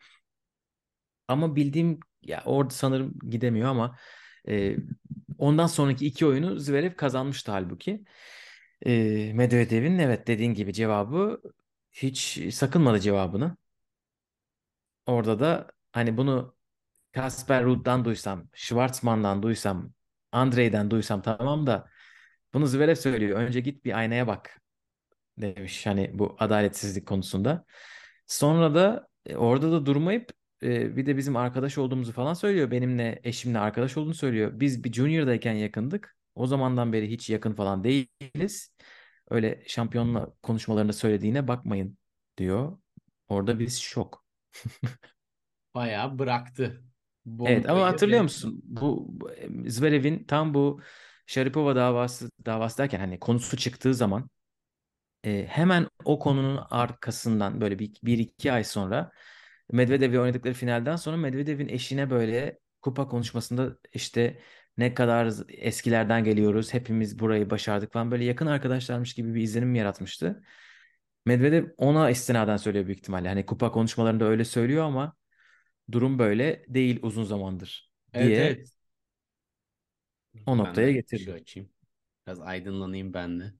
[1.27, 3.97] Ama bildiğim ya orada sanırım gidemiyor ama
[4.47, 4.75] e,
[5.37, 8.03] ondan sonraki iki oyunu Zverev kazanmıştı halbuki.
[8.85, 8.91] E,
[9.33, 11.41] Medvedev'in evet dediğin gibi cevabı
[11.91, 13.57] hiç sakınmadı cevabını.
[15.05, 16.55] Orada da hani bunu
[17.11, 19.93] Kasper Ruud'dan duysam, Schwartzman'dan duysam,
[20.31, 21.89] Andrei'den duysam tamam da
[22.53, 23.39] bunu Zverev söylüyor.
[23.39, 24.60] Önce git bir aynaya bak
[25.41, 27.65] demiş hani bu adaletsizlik konusunda.
[28.27, 30.29] Sonra da e, orada da durmayıp
[30.63, 32.71] e, bir de bizim arkadaş olduğumuzu falan söylüyor.
[32.71, 34.51] Benimle eşimle arkadaş olduğunu söylüyor.
[34.53, 36.17] Biz bir junior'dayken yakındık.
[36.35, 38.75] O zamandan beri hiç yakın falan değiliz.
[39.29, 41.97] Öyle şampiyonla konuşmalarında söylediğine bakmayın
[42.37, 42.77] diyor.
[43.27, 44.25] Orada biz şok.
[45.75, 46.83] Bayağı bıraktı.
[47.45, 48.61] Evet ama Bombayı hatırlıyor musun?
[48.63, 50.81] Bu, e, Zverev'in tam bu
[51.27, 54.29] Sharipova davası davası derken hani konusu çıktığı zaman
[55.25, 59.11] e, hemen o konunun arkasından böyle bir, bir iki ay sonra
[59.71, 64.39] Medvedev'le oynadıkları finalden sonra Medvedev'in eşine böyle kupa konuşmasında işte
[64.77, 70.43] ne kadar eskilerden geliyoruz, hepimiz burayı başardık falan böyle yakın arkadaşlarmış gibi bir izlenim yaratmıştı.
[71.25, 73.27] Medvedev ona istinaden söylüyor büyük ihtimalle.
[73.29, 75.15] Hani kupa konuşmalarında öyle söylüyor ama
[75.91, 78.71] durum böyle değil uzun zamandır evet diye evet.
[80.45, 81.09] o Ben noktaya de getirdi.
[81.11, 81.69] şu açayım.
[82.27, 83.53] Biraz aydınlanayım ben de.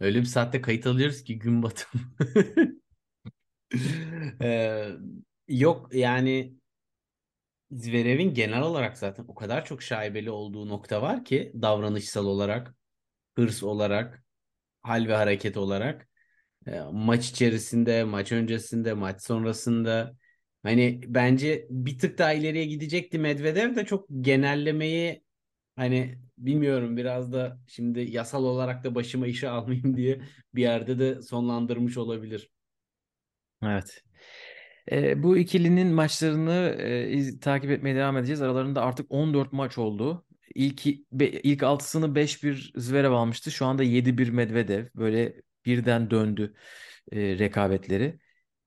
[0.00, 2.02] Öyle bir saatte kayıt alıyoruz ki gün batımı.
[4.40, 4.88] Ee,
[5.48, 6.56] yok yani
[7.70, 12.74] Zverev'in genel olarak zaten o kadar çok şaibeli olduğu nokta var ki davranışsal olarak,
[13.36, 14.24] hırs olarak,
[14.82, 16.08] hal ve hareket olarak
[16.66, 20.16] e, maç içerisinde, maç öncesinde, maç sonrasında
[20.64, 25.24] hani bence bir tık daha ileriye gidecekti Medvedev de çok genellemeyi
[25.76, 30.20] hani bilmiyorum biraz da şimdi yasal olarak da başıma işe almayayım diye
[30.54, 32.50] bir yerde de sonlandırmış olabilir.
[33.62, 34.02] Evet.
[34.92, 38.42] E, bu ikilinin maçlarını e, iz- takip etmeye devam edeceğiz.
[38.42, 40.26] Aralarında artık 14 maç oldu.
[40.54, 43.50] İlk be- ilk altısını 5-1 Zverev almıştı.
[43.50, 44.86] Şu anda 7-1 Medvedev.
[44.94, 46.54] Böyle birden döndü
[47.12, 48.18] e, rekabetleri.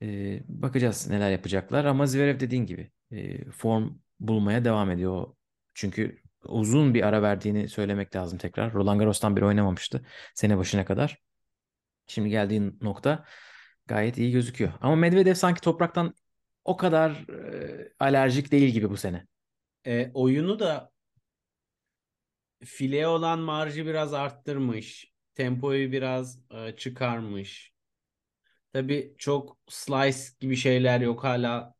[0.02, 1.86] E, bakacağız neler yapacaklar.
[1.86, 5.28] Ama Zverev dediğin gibi e, form bulmaya devam ediyor.
[5.74, 8.74] Çünkü uzun bir ara verdiğini söylemek lazım tekrar.
[8.74, 11.18] Roland Garros'tan beri oynamamıştı sene başına kadar.
[12.08, 13.26] Şimdi geldiği nokta
[13.88, 14.72] gayet iyi gözüküyor.
[14.82, 16.14] Ama Medvedev sanki topraktan
[16.66, 19.28] o kadar e, alerjik değil gibi bu sene.
[19.86, 20.92] E, oyunu da
[22.66, 25.12] fileye olan marjı biraz arttırmış.
[25.36, 27.74] Tempoyu biraz e, çıkarmış.
[28.74, 31.76] Tabii çok slice gibi şeyler yok hala.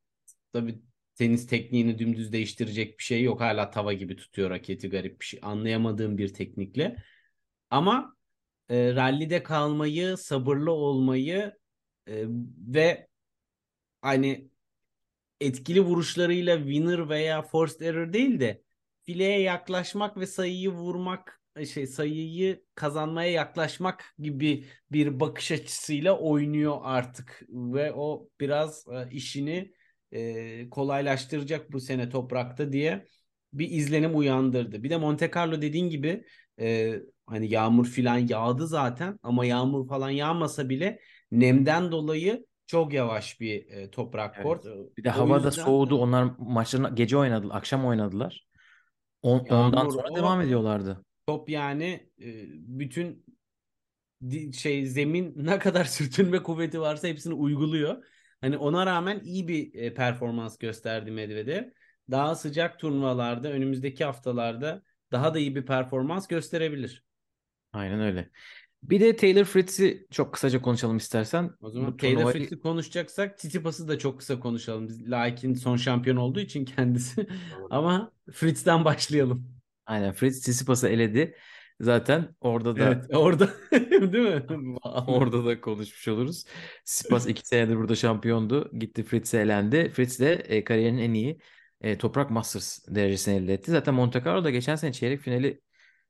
[0.54, 0.82] Tabii
[1.20, 3.42] tenis tekniğini dümdüz değiştirecek bir şey yok.
[3.42, 5.40] Hala tava gibi tutuyor raketi garip bir şey.
[5.44, 6.96] Anlayamadığım bir teknikle.
[7.70, 8.16] Ama
[8.70, 11.58] e, rallide kalmayı, sabırlı olmayı
[12.08, 12.26] e,
[12.68, 13.08] ve
[14.02, 14.50] hani
[15.42, 18.64] etkili vuruşlarıyla winner veya forced error değil de
[19.04, 21.42] fileye yaklaşmak ve sayıyı vurmak
[21.74, 29.74] şey sayıyı kazanmaya yaklaşmak gibi bir bakış açısıyla oynuyor artık ve o biraz e, işini
[30.12, 33.08] e, kolaylaştıracak bu sene toprakta diye
[33.54, 34.84] bir izlenim uyandırdı.
[34.84, 36.26] Bir de Monte Carlo dediğin gibi
[36.60, 36.96] e,
[37.26, 41.00] hani yağmur filan yağdı zaten ama yağmur falan yağmasa bile
[41.32, 44.44] nemden dolayı çok yavaş bir e, toprak Evet.
[44.46, 44.66] kort.
[44.98, 45.96] Bir de O hava da yüzden soğudu.
[45.98, 48.48] Onlar maçlarını gece oynadılar, akşam oynadılar.
[49.22, 51.06] On- ondan yağmur sonra o devam ediyorlardı.
[51.28, 53.26] top yani e, bütün
[54.54, 58.04] şey zemin ne kadar sürtünme kuvveti varsa hepsini uyguluyor.
[58.42, 61.64] Hani ona rağmen iyi bir e, performans gösterdi Medvedev.
[62.12, 67.04] Daha sıcak turnuvalarda önümüzdeki haftalarda daha da iyi bir performans gösterebilir.
[67.74, 68.30] Aynen öyle.
[68.84, 71.52] Bir de Taylor Fritz'i çok kısaca konuşalım istersen.
[71.62, 74.88] O zaman Bu Taylor turnuvayı Fritz'i konuşacaksak Tsitsipas'ı da çok kısa konuşalım.
[74.88, 77.28] Biz Lakin son şampiyon olduğu için kendisi.
[77.70, 79.48] Ama Fritz'ten başlayalım.
[79.86, 81.36] aynen Fritz Tsitsipas'ı eledi.
[81.82, 83.50] Zaten orada da Evet orada
[84.14, 84.76] değil mi?
[85.08, 86.46] Orada da konuşmuş oluruz.
[86.86, 88.72] Tsitsipas iki senedir burada şampiyondu.
[88.80, 89.90] Gitti Fritz'e elendi.
[89.90, 91.40] Fritz de e, kariyerinin en iyi
[91.82, 93.72] e, Toprak Masters derecesini elde etti.
[93.72, 95.62] Zaten Monte Carlo'da geçen sene çeyrek finali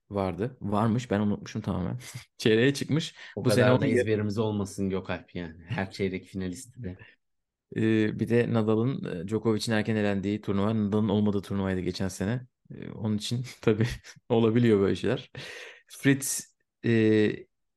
[0.09, 0.57] vardı.
[0.61, 1.11] Varmış.
[1.11, 1.99] Ben unutmuşum tamamen.
[2.37, 3.15] Çeyreğe çıkmış.
[3.35, 5.55] O Bu sene da ezberimiz olmasın Gökalp yani.
[5.67, 6.97] Her çeyrek finalisti de.
[7.75, 12.47] Ee, bir de Nadal'ın e, Djokovic'in erken elendiği turnuva, Nadal'ın olmadığı turnuvaydı geçen sene.
[12.95, 13.87] Onun için tabii
[14.29, 15.31] olabiliyor böyle şeyler.
[15.87, 16.55] Fritz
[16.85, 16.91] e,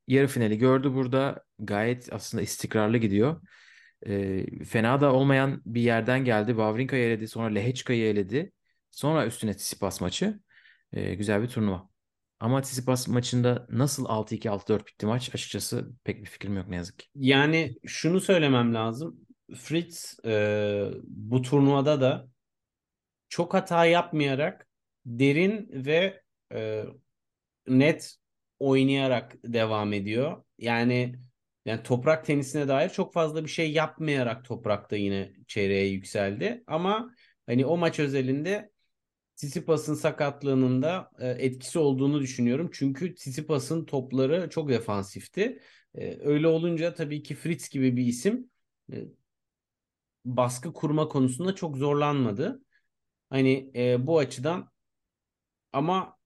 [0.09, 1.45] yarı finali gördü burada.
[1.59, 3.41] Gayet aslında istikrarlı gidiyor.
[4.07, 6.51] Ee, fena da olmayan bir yerden geldi.
[6.51, 8.53] Wawrinka'yı eledi, sonra Lehečka'yı eledi.
[8.91, 10.41] Sonra üstüne Tsitsipas maçı.
[10.93, 11.89] Ee, güzel bir turnuva.
[12.41, 16.99] Ama Tsitsipas maçında nasıl 6-2 6-4 bitti maç açıkçası pek bir fikrim yok ne yazık
[16.99, 17.07] ki.
[17.15, 19.17] Yani şunu söylemem lazım.
[19.57, 22.29] Fritz e, bu turnuvada da
[23.29, 24.67] çok hata yapmayarak
[25.07, 26.85] derin ve e,
[27.69, 28.17] net
[28.59, 30.45] oynayarak devam ediyor.
[30.59, 31.15] Yani
[31.65, 36.65] yani toprak tenisine dair çok fazla bir şey yapmayarak toprakta yine çeyreğe yükseldi.
[36.67, 37.15] Ama
[37.47, 38.71] hani o maç özelinde
[39.37, 42.71] Tsitsipas'ın sakatlığının da e, etkisi olduğunu düşünüyorum.
[42.73, 45.61] Çünkü Tsitsipas'ın topları çok defansifti.
[45.95, 48.51] E, öyle olunca tabii ki Fritz gibi bir isim
[48.93, 48.97] e,
[50.25, 52.63] baskı kurma konusunda çok zorlanmadı.
[53.31, 54.72] Hani e, bu açıdan
[55.73, 56.19] ama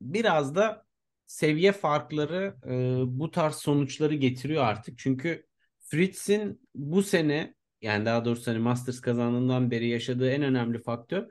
[0.00, 0.86] biraz da
[1.26, 4.98] seviye farkları e, bu tarz sonuçları getiriyor artık.
[4.98, 5.46] Çünkü
[5.80, 11.28] Fritz'in bu sene yani daha doğrusu hani Masters kazandığından beri yaşadığı en önemli faktör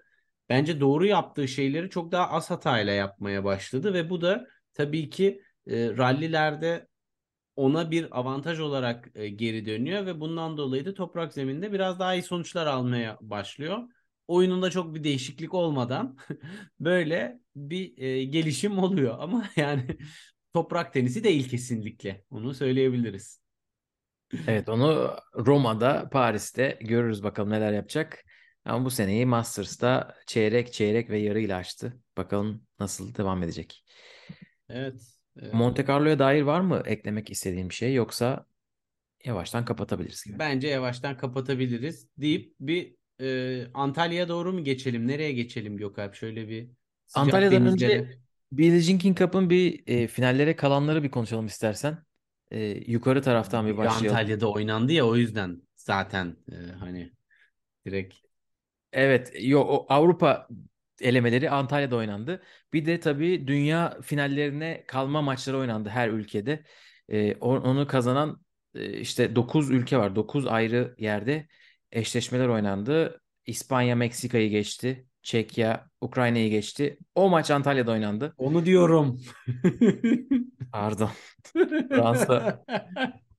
[0.50, 5.42] bence doğru yaptığı şeyleri çok daha az hatayla yapmaya başladı ve bu da tabii ki
[5.68, 6.88] e, rallilerde
[7.56, 12.14] ona bir avantaj olarak e, geri dönüyor ve bundan dolayı da toprak zeminde biraz daha
[12.14, 13.78] iyi sonuçlar almaya başlıyor.
[14.28, 16.18] Oyununda çok bir değişiklik olmadan
[16.80, 19.98] böyle bir e, gelişim oluyor ama yani
[20.54, 23.44] toprak tenisi değil kesinlikle onu söyleyebiliriz.
[24.48, 28.26] Evet onu Roma'da, Paris'te görürüz bakalım neler yapacak.
[28.66, 32.00] Ama bu seneyi Masters'ta çeyrek, çeyrek ve yarı ile açtı.
[32.18, 33.86] Bakalım nasıl devam edecek.
[34.70, 35.02] Evet.
[35.42, 38.46] e, Monte Carlo'ya dair var mı eklemek istediğin bir şey yoksa
[39.26, 40.40] yavaştan kapatabiliriz gibi.
[40.40, 45.08] Bence yavaştan kapatabiliriz deyip bir e, Antalya'ya doğru mu geçelim?
[45.08, 46.16] Nereye geçelim Gökalp?
[46.16, 46.70] Şöyle bir
[47.08, 47.96] sıcak Antalya'dan denizlere.
[47.96, 48.18] önce
[48.52, 51.98] Billie Jean King Cup'ın bir e, finallere kalanları bir konuşalım istersen.
[52.52, 54.18] E, yukarı taraftan bir başlayalım.
[54.18, 57.12] Antalya'da oynandı ya o yüzden zaten e, hani
[57.86, 58.16] direkt
[58.94, 60.48] Evet, yo, o Avrupa
[61.02, 62.42] elemeleri Antalya'da oynandı.
[62.74, 66.64] Bir de tabii dünya finallerine kalma maçları oynandı her ülkede.
[67.42, 68.42] O- onu kazanan
[68.76, 70.16] e, işte 9 ülke var.
[70.16, 71.48] 9 ayrı yerde
[71.94, 73.22] eşleşmeler oynandı.
[73.46, 75.08] İspanya Meksika'yı geçti.
[75.22, 76.98] Çekya Ukrayna'yı geçti.
[77.16, 78.34] O maç Antalya'da oynandı.
[78.38, 79.22] onu diyorum.
[80.72, 81.12] Pardon.
[81.90, 82.64] Fransa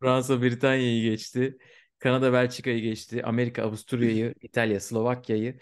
[0.01, 1.59] Fransa Britanya'yı geçti.
[1.99, 3.25] Kanada Belçika'yı geçti.
[3.25, 5.59] Amerika Avusturya'yı, İtalya Slovakya'yı,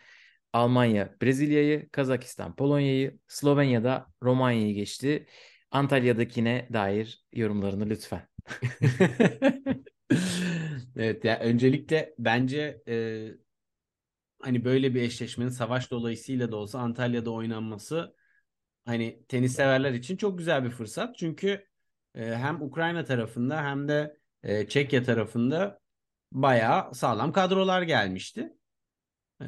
[0.53, 5.27] Almanya Brezilya'yı, Kazakistan Polonya'yı, Slovenya'da Romanya'yı geçti.
[5.71, 8.29] Antalya'dakine dair yorumlarını lütfen.
[10.97, 13.27] Evet ya öncelikle bence e,
[14.43, 18.17] hani böyle bir eşleşmenin savaş dolayısıyla da olsa Antalya'da oynanması
[18.85, 21.17] hani tenis severler için çok güzel bir fırsat.
[21.19, 21.67] Çünkü
[22.15, 25.81] e, hem Ukrayna tarafında hem de e, Çekya tarafında
[26.33, 28.53] bayağı sağlam kadrolar gelmişti.
[29.43, 29.47] E,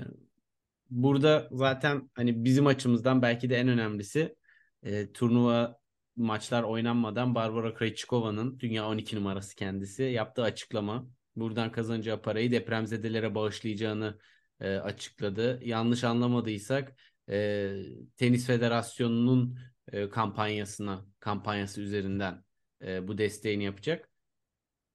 [0.90, 4.36] Burada zaten hani bizim açımızdan belki de en önemlisi
[4.82, 5.78] e, turnuva
[6.16, 11.06] maçlar oynanmadan Barbara Krejcikova'nın dünya 12 numarası kendisi yaptığı açıklama.
[11.36, 14.18] Buradan kazanacağı parayı depremzedelere bağışlayacağını
[14.60, 15.60] e, açıkladı.
[15.64, 16.96] Yanlış anlamadıysak
[17.30, 17.72] e,
[18.16, 19.58] Tenis Federasyonu'nun
[19.92, 22.44] e, kampanyasına kampanyası üzerinden
[22.82, 24.10] e, bu desteğini yapacak.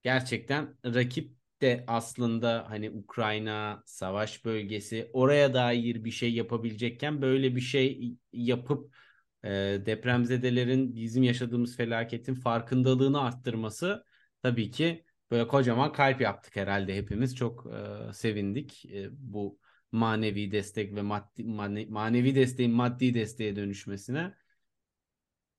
[0.04, 7.62] Gerçekten rakip de aslında hani Ukrayna savaş bölgesi oraya dair bir şey yapabilecekken böyle bir
[7.62, 8.96] şey yapıp
[9.44, 9.50] e,
[9.86, 14.06] depremzedelerin bizim yaşadığımız felaketin farkındalığını arttırması
[14.44, 17.68] tabii ki böyle kocaman kalp yaptık herhalde hepimiz çok
[18.10, 19.60] e, sevindik e, bu
[19.92, 24.34] manevi destek ve maddi mane- manevi desteğin maddi desteğe dönüşmesine.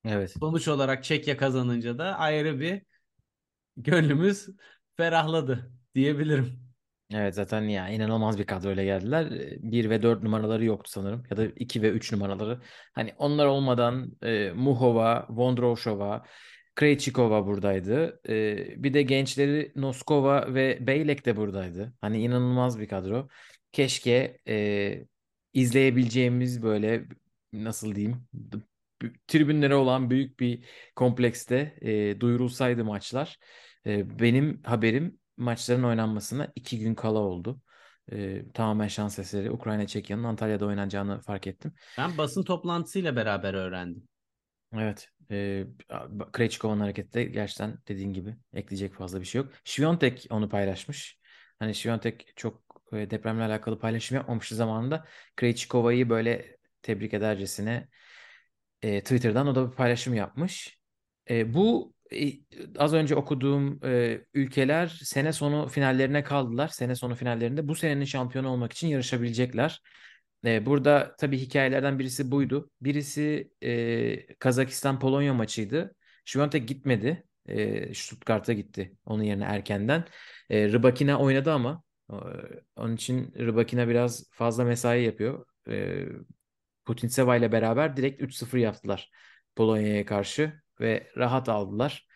[0.05, 0.31] Evet.
[0.31, 2.81] Sonuç olarak Çekya kazanınca da ayrı bir
[3.77, 4.49] gönlümüz
[4.97, 6.71] ferahladı diyebilirim.
[7.13, 9.29] Evet zaten ya inanılmaz bir kadroyla geldiler.
[9.61, 11.23] 1 ve 4 numaraları yoktu sanırım.
[11.29, 12.61] Ya da 2 ve 3 numaraları.
[12.93, 16.25] Hani onlar olmadan e, Muhova, Vondrousova,
[16.75, 18.21] Krejcikova buradaydı.
[18.29, 21.93] E, bir de gençleri Noskova ve Beylek de buradaydı.
[22.01, 23.27] Hani inanılmaz bir kadro.
[23.71, 25.05] Keşke e,
[25.53, 27.05] izleyebileceğimiz böyle
[27.53, 28.27] nasıl diyeyim
[29.27, 30.65] tribünlere olan büyük bir
[30.95, 33.39] komplekste e, duyurulsaydı maçlar.
[33.85, 37.61] E, benim haberim maçların oynanmasına iki gün kala oldu.
[38.11, 41.73] E, tamamen şans eseri Ukrayna Çekya'nın Antalya'da oynanacağını fark ettim.
[41.97, 44.07] Ben basın toplantısıyla beraber öğrendim.
[44.73, 45.09] Evet.
[45.31, 45.65] E,
[46.33, 49.51] Krejcikova'nın hareketi de gerçekten dediğin gibi ekleyecek fazla bir şey yok.
[49.63, 51.19] Świątek onu paylaşmış.
[51.59, 52.61] Hani Świątek çok
[52.93, 55.05] e, depremle alakalı paylaşım yapmamıştı zamanında.
[55.35, 57.87] Krejcikova'yı böyle tebrik edercesine
[58.81, 60.79] e, Twitter'dan o da bir paylaşım yapmış.
[61.29, 61.93] E, bu
[62.77, 66.67] az önce okuduğum e, ülkeler sene sonu finallerine kaldılar.
[66.67, 69.81] Sene sonu finallerinde bu senenin şampiyonu olmak için yarışabilecekler.
[70.45, 72.69] E, burada tabii hikayelerden birisi buydu.
[72.81, 75.95] Birisi e, Kazakistan-Polonya maçıydı.
[76.25, 77.23] Świątek gitmedi.
[77.45, 78.97] E, Stuttgart'a gitti.
[79.05, 80.05] Onun yerine erkenden.
[80.49, 82.15] E, Rybakina oynadı ama e,
[82.75, 85.45] onun için Rybakina biraz fazla mesai yapıyor.
[85.69, 86.05] E,
[86.85, 89.11] Putintseva ile beraber direkt 3-0 yaptılar
[89.55, 92.07] Polonya'ya karşı ve rahat aldılar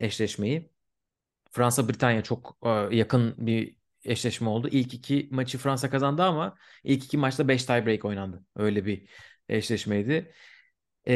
[0.00, 0.70] eşleşmeyi.
[1.50, 4.68] Fransa-Britanya çok e, yakın bir eşleşme oldu.
[4.70, 8.44] İlk iki maçı Fransa kazandı ama ilk iki maçta 5 tiebreak oynandı.
[8.56, 9.08] Öyle bir
[9.48, 10.32] eşleşmeydi.
[11.06, 11.14] Ee,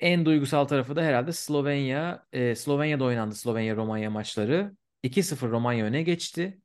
[0.00, 2.26] en duygusal tarafı da herhalde Slovenya.
[2.32, 4.76] Ee, Slovenya'da oynandı Slovenya-Romanya maçları.
[5.02, 6.60] 2-0 Romanya öne geçti.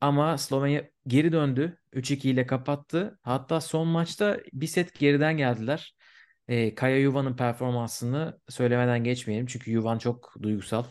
[0.00, 1.78] Ama Slovenya geri döndü.
[1.92, 3.18] 3-2 ile kapattı.
[3.22, 5.96] Hatta son maçta bir set geriden geldiler.
[6.48, 9.46] Ee, Kaya Yuva'nın performansını söylemeden geçmeyelim.
[9.46, 10.84] Çünkü Yuvan çok duygusal.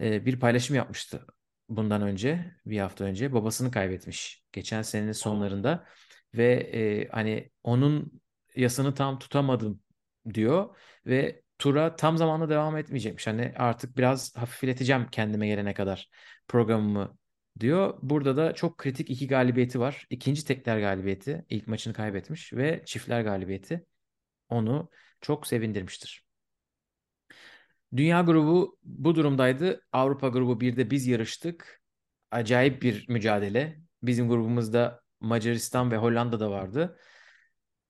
[0.00, 1.26] Ee, bir paylaşım yapmıştı
[1.68, 3.32] bundan önce, bir hafta önce.
[3.32, 5.86] Babasını kaybetmiş geçen senenin sonlarında.
[6.34, 8.20] Ve e, hani onun
[8.56, 9.80] yasını tam tutamadım
[10.34, 10.76] diyor.
[11.06, 13.26] Ve tura tam zamanlı devam etmeyecekmiş.
[13.26, 16.08] Hani artık biraz hafifleteceğim kendime gelene kadar
[16.48, 17.18] programımı
[17.60, 17.98] diyor.
[18.02, 20.06] Burada da çok kritik iki galibiyeti var.
[20.10, 21.44] İkinci tekler galibiyeti.
[21.48, 23.86] ilk maçını kaybetmiş ve çiftler galibiyeti
[24.48, 24.90] onu
[25.20, 26.27] çok sevindirmiştir.
[27.96, 29.80] Dünya grubu bu durumdaydı.
[29.92, 31.82] Avrupa grubu bir de biz yarıştık.
[32.30, 33.80] Acayip bir mücadele.
[34.02, 36.98] Bizim grubumuzda Macaristan ve Hollanda da vardı.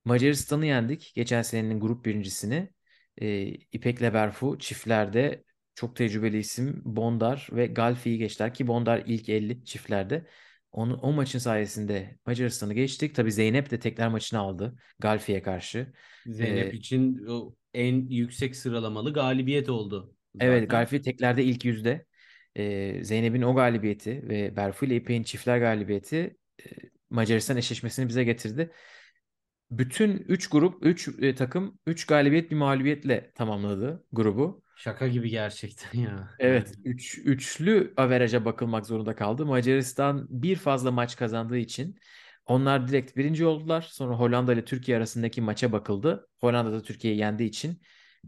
[0.04, 1.12] Macaristan'ı yendik.
[1.14, 2.70] Geçen senenin grup birincisini.
[3.20, 5.44] Ee, İpek'le Berfu çiftlerde
[5.74, 10.26] çok tecrübeli isim Bondar ve Galfi'yi geçtiler ki Bondar ilk 50 çiftlerde.
[10.72, 13.14] Onu, o maçın sayesinde Macaristan'ı geçtik.
[13.14, 15.92] Tabii Zeynep de tekler maçını aldı Galfi'ye karşı.
[16.26, 20.14] Zeynep Ee, için o en yüksek sıralamalı galibiyet oldu.
[20.34, 20.46] Zaten.
[20.46, 22.06] Evet Galfi teklerde ilk yüzde.
[22.56, 26.64] Ee, Zeynep'in o galibiyeti ve Berfu ile İpek'in çiftler galibiyeti e,
[27.10, 28.70] Macaristan eşleşmesini bize getirdi.
[29.70, 34.62] Bütün 3 grup, 3 takım 3 galibiyet bir mağlubiyetle tamamladı grubu.
[34.76, 36.30] Şaka gibi gerçekten ya.
[36.38, 39.46] Evet, üç, üçlü averaja bakılmak zorunda kaldı.
[39.46, 41.98] Macaristan bir fazla maç kazandığı için
[42.48, 43.82] onlar direkt birinci oldular.
[43.82, 46.28] Sonra Hollanda ile Türkiye arasındaki maça bakıldı.
[46.40, 47.82] Hollanda da Türkiye'yi yendiği için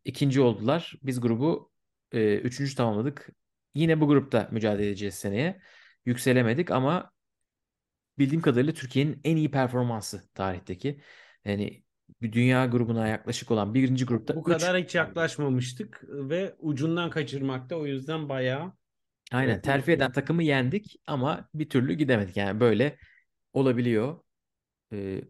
[0.04, 0.94] ikinci oldular.
[1.02, 1.72] Biz grubu
[2.12, 3.28] e, üçüncü tamamladık.
[3.74, 5.60] Yine bu grupta mücadele edeceğiz seneye.
[6.06, 7.12] Yükselemedik ama
[8.18, 11.00] bildiğim kadarıyla Türkiye'nin en iyi performansı tarihteki.
[11.44, 11.84] Yani
[12.22, 17.76] bir dünya grubuna yaklaşık olan birinci grupta Bu kadar üç- hiç yaklaşmamıştık ve ucundan kaçırmakta
[17.76, 18.72] o yüzden bayağı
[19.32, 22.36] Aynen Evet, terfi eden takımı yendik ama bir türlü gidemedik.
[22.36, 22.98] Yani böyle
[23.52, 24.20] olabiliyor.
[24.92, 25.22] Ee,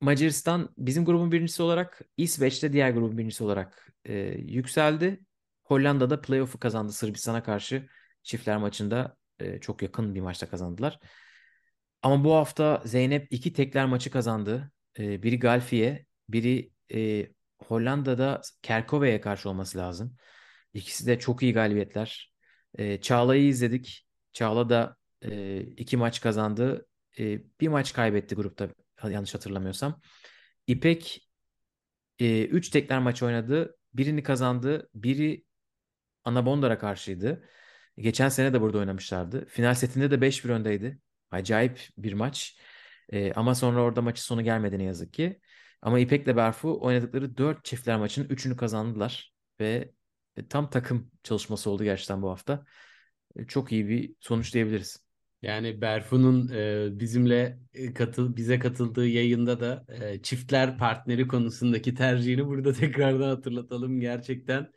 [0.00, 5.20] Macaristan bizim grubun birincisi olarak İsveç de diğer grubun birincisi olarak e, yükseldi.
[5.64, 7.88] Hollanda da playoff'u kazandı Sırbistan'a karşı
[8.22, 11.00] çiftler maçında e, çok yakın bir maçta kazandılar.
[12.02, 14.72] Ama bu hafta Zeynep iki tekler maçı kazandı.
[14.98, 17.26] E, biri Galfi'ye, biri e,
[17.58, 20.16] Hollanda'da Kerkove'ye karşı olması lazım.
[20.74, 22.34] İkisi de çok iyi galibiyetler.
[22.78, 24.06] E, Çağla'yı izledik.
[24.32, 26.86] Çağla da e, iki maç kazandı.
[27.20, 28.68] E, bir maç kaybetti grupta
[29.04, 30.00] yanlış hatırlamıyorsam.
[30.66, 31.28] İpek
[32.20, 33.76] 3 tekler maç oynadı.
[33.94, 34.90] Birini kazandı.
[34.94, 35.44] Biri
[36.24, 37.48] Anabondar'a karşıydı.
[37.98, 39.46] Geçen sene de burada oynamışlardı.
[39.46, 40.98] Final setinde de 5-1 öndeydi.
[41.30, 42.58] Acayip bir maç.
[43.12, 45.40] E, ama sonra orada maçın sonu gelmedi ne yazık ki.
[45.82, 49.34] Ama İpek'le Berfu oynadıkları 4 çiftler maçın 3'ünü kazandılar.
[49.60, 49.92] Ve
[50.36, 52.64] e, tam takım çalışması oldu gerçekten bu hafta.
[53.36, 55.09] E, çok iyi bir sonuç diyebiliriz.
[55.42, 62.46] Yani Berfu'nun e, bizimle e, katıl bize katıldığı yayında da e, çiftler partneri konusundaki tercihini
[62.46, 64.00] burada tekrardan hatırlatalım.
[64.00, 64.72] Gerçekten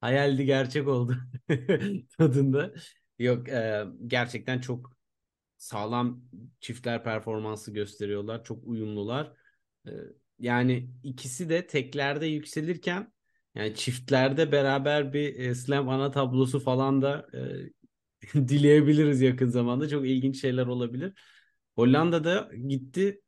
[0.00, 1.16] hayaldi gerçek oldu
[2.18, 2.74] tadında.
[3.18, 4.96] Yok e, gerçekten çok
[5.56, 6.24] sağlam
[6.60, 8.44] çiftler performansı gösteriyorlar.
[8.44, 9.32] Çok uyumlular.
[9.86, 9.90] E,
[10.38, 13.12] yani ikisi de teklerde yükselirken
[13.54, 17.38] yani çiftlerde beraber bir e, slam ana tablosu falan da e,
[18.34, 19.88] dileyebiliriz yakın zamanda.
[19.88, 21.12] Çok ilginç şeyler olabilir.
[21.76, 23.20] Hollanda'da gitti.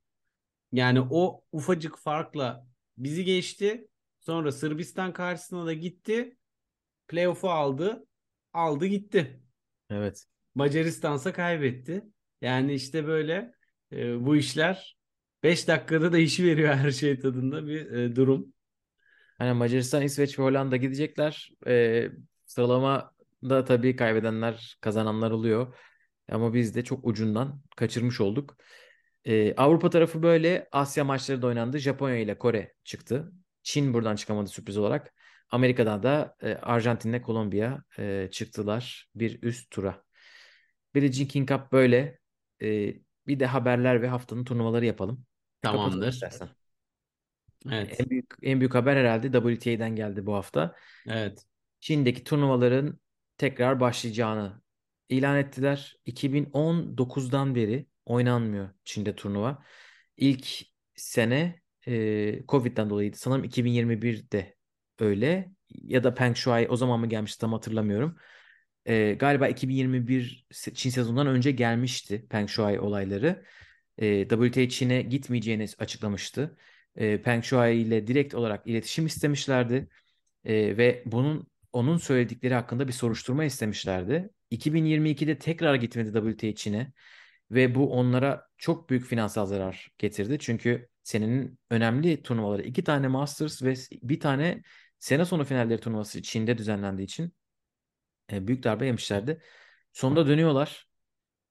[0.72, 2.66] Yani o ufacık farkla
[2.98, 3.88] bizi geçti.
[4.20, 6.36] Sonra Sırbistan karşısına da gitti.
[7.08, 8.06] Playoff'u aldı.
[8.52, 9.40] Aldı gitti.
[9.90, 10.26] Evet.
[10.54, 12.04] Macaristan'sa kaybetti.
[12.40, 13.54] Yani işte böyle
[13.92, 14.98] e, bu işler
[15.42, 18.52] 5 dakikada değişiveriyor her şey tadında bir e, durum.
[19.38, 21.52] Hani Macaristan, İsveç ve Hollanda gidecekler.
[21.66, 22.10] Ee,
[23.42, 25.74] sıralamada tabii kaybedenler, kazananlar oluyor.
[26.32, 28.56] Ama biz de çok ucundan kaçırmış olduk.
[29.24, 30.68] Ee, Avrupa tarafı böyle.
[30.72, 31.78] Asya maçları da oynandı.
[31.78, 33.32] Japonya ile Kore çıktı.
[33.62, 35.12] Çin buradan çıkamadı sürpriz olarak.
[35.50, 40.02] Amerika'dan da e, Arjantin'le Kolombiya e, çıktılar bir üst tura.
[40.94, 42.18] Billie King Cup böyle.
[42.62, 42.94] E,
[43.26, 45.24] bir de haberler ve haftanın turnuvaları yapalım.
[45.62, 46.20] Tamamdır.
[47.70, 48.00] Evet.
[48.00, 50.74] En büyük en büyük haber herhalde WTA'den geldi bu hafta.
[51.06, 51.44] Evet.
[51.80, 52.98] Çin'deki turnuvaların
[53.42, 54.62] tekrar başlayacağını
[55.08, 55.96] ilan ettiler.
[56.06, 59.64] 2019'dan beri oynanmıyor Çin'de turnuva.
[60.16, 60.48] İlk
[60.94, 63.16] sene e, Covid'den dolayıydı.
[63.16, 64.56] Sanırım 2021'de
[64.98, 65.52] öyle.
[65.70, 68.16] Ya da Peng Shuai o zaman mı gelmişti tam hatırlamıyorum.
[68.86, 73.44] E, galiba 2021 se- Çin sezonundan önce gelmişti Peng Shuai olayları.
[73.98, 76.56] E, WTA Çin'e gitmeyeceğini açıklamıştı.
[76.96, 79.88] E, Peng Shuai ile direkt olarak iletişim istemişlerdi.
[80.44, 84.30] E, ve bunun onun söyledikleri hakkında bir soruşturma istemişlerdi.
[84.50, 86.92] 2022'de tekrar gitmedi WTA Çin'e
[87.50, 90.38] ve bu onlara çok büyük finansal zarar getirdi.
[90.40, 94.62] Çünkü senenin önemli turnuvaları iki tane Masters ve bir tane
[94.98, 97.32] sene sonu finalleri turnuvası Çin'de düzenlendiği için
[98.32, 99.42] e, büyük darbe yemişlerdi.
[99.92, 100.88] Sonunda dönüyorlar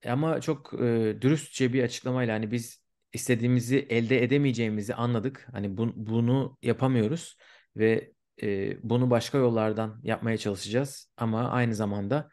[0.08, 5.48] ama çok e, dürüstçe bir açıklamayla hani biz istediğimizi elde edemeyeceğimizi anladık.
[5.52, 7.38] Hani bu- bunu yapamıyoruz
[7.78, 8.14] ve
[8.44, 11.12] e, bunu başka yollardan yapmaya çalışacağız.
[11.18, 12.30] Ama aynı zamanda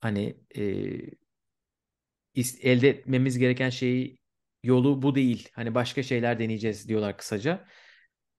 [0.00, 0.62] hani e,
[2.62, 4.18] elde etmemiz gereken şeyi
[4.62, 5.48] yolu bu değil.
[5.52, 7.66] Hani başka şeyler deneyeceğiz diyorlar kısaca.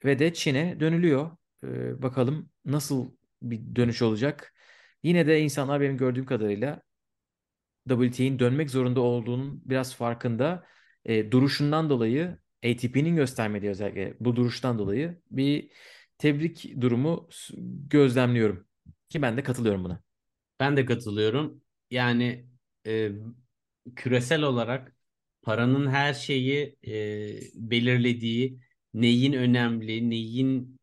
[0.05, 1.37] Ve de Çin'e dönülüyor.
[1.63, 4.53] E, bakalım nasıl bir dönüş olacak.
[5.03, 6.81] Yine de insanlar benim gördüğüm kadarıyla
[7.89, 10.65] WTA'nin dönmek zorunda olduğunun biraz farkında.
[11.05, 15.71] E, duruşundan dolayı ATP'nin göstermediği özellikle bu duruştan dolayı bir
[16.23, 17.29] tebrik durumu
[17.89, 18.67] gözlemliyorum.
[19.09, 20.03] Ki ben de katılıyorum buna.
[20.59, 21.61] Ben de katılıyorum.
[21.91, 22.45] Yani
[22.87, 23.11] e,
[23.95, 24.95] küresel olarak
[25.41, 26.91] paranın her şeyi e,
[27.55, 28.59] belirlediği,
[28.93, 30.79] neyin önemli, neyin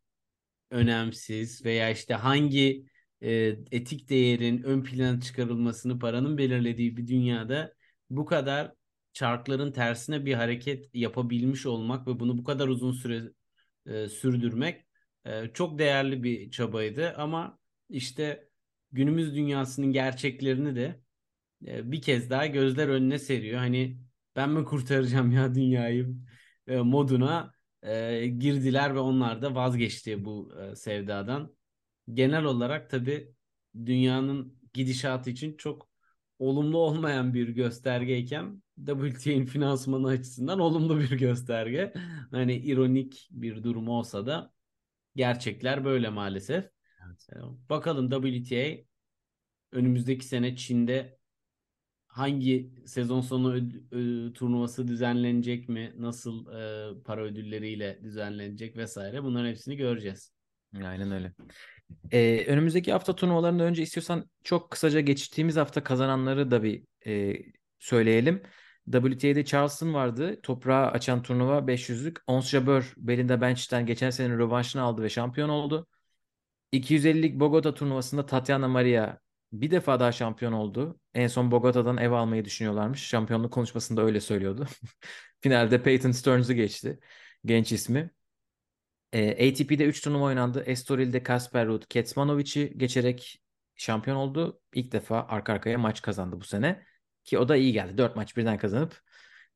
[0.70, 2.86] önemsiz veya işte hangi
[3.22, 3.30] e,
[3.72, 7.74] etik değerin ön plana çıkarılmasını paranın belirlediği bir dünyada
[8.11, 8.72] bu kadar
[9.12, 13.32] çarkların tersine bir hareket yapabilmiş olmak ve bunu bu kadar uzun süre
[13.86, 14.89] e, sürdürmek
[15.55, 17.59] çok değerli bir çabaydı ama
[17.89, 18.49] işte
[18.93, 21.01] günümüz dünyasının gerçeklerini de
[21.62, 23.59] bir kez daha gözler önüne seriyor.
[23.59, 23.99] Hani
[24.37, 26.16] ben mi kurtaracağım ya dünyayı
[26.66, 27.53] moduna
[28.39, 31.57] girdiler ve onlar da vazgeçti bu sevdadan.
[32.12, 33.35] Genel olarak tabii
[33.87, 35.91] dünyanın gidişatı için çok
[36.39, 41.93] olumlu olmayan bir göstergeyken WTA'nin finansmanı açısından olumlu bir gösterge.
[42.31, 44.53] Hani ironik bir durum olsa da
[45.17, 46.65] gerçekler böyle maalesef.
[46.65, 47.37] E,
[47.69, 48.85] Bakalım WTA
[49.73, 51.19] önümüzdeki sene Çin'de
[52.07, 55.95] hangi sezon sonu öd- turnuvası düzenlenecek mi?
[55.97, 59.23] Nasıl e, para ödülleriyle düzenlenecek vesaire.
[59.23, 60.33] Bunların hepsini göreceğiz.
[60.85, 61.33] Aynen öyle.
[62.13, 67.37] Ee, önümüzdeki hafta turnuvalarından önce istiyorsan çok kısaca geçtiğimiz hafta kazananları da bir e,
[67.79, 68.43] söyleyelim.
[68.93, 70.41] WTA'de Charleston vardı.
[70.43, 72.16] Toprağı açan turnuva 500'lük.
[72.26, 75.86] Ons Jabeur Belinda Bencic geçen senenin rövanşını aldı ve şampiyon oldu.
[76.72, 79.18] 250'lik Bogota turnuvasında Tatiana Maria
[79.53, 81.01] bir defa daha şampiyon oldu.
[81.14, 83.03] En son Bogota'dan ev almayı düşünüyorlarmış.
[83.03, 84.66] Şampiyonluk konuşmasında öyle söylüyordu.
[85.41, 87.01] Finalde Peyton Stearns'ı geçti.
[87.45, 88.11] Genç ismi.
[89.12, 90.62] E, ATP'de 3 turnuva oynandı.
[90.66, 93.43] Estoril'de Kasper Ruud Kecmanovic'i geçerek
[93.76, 94.61] şampiyon oldu.
[94.74, 96.89] İlk defa arka arkaya maç kazandı bu sene.
[97.25, 97.99] Ki o da iyi geldi.
[97.99, 99.01] 4 maç birden kazanıp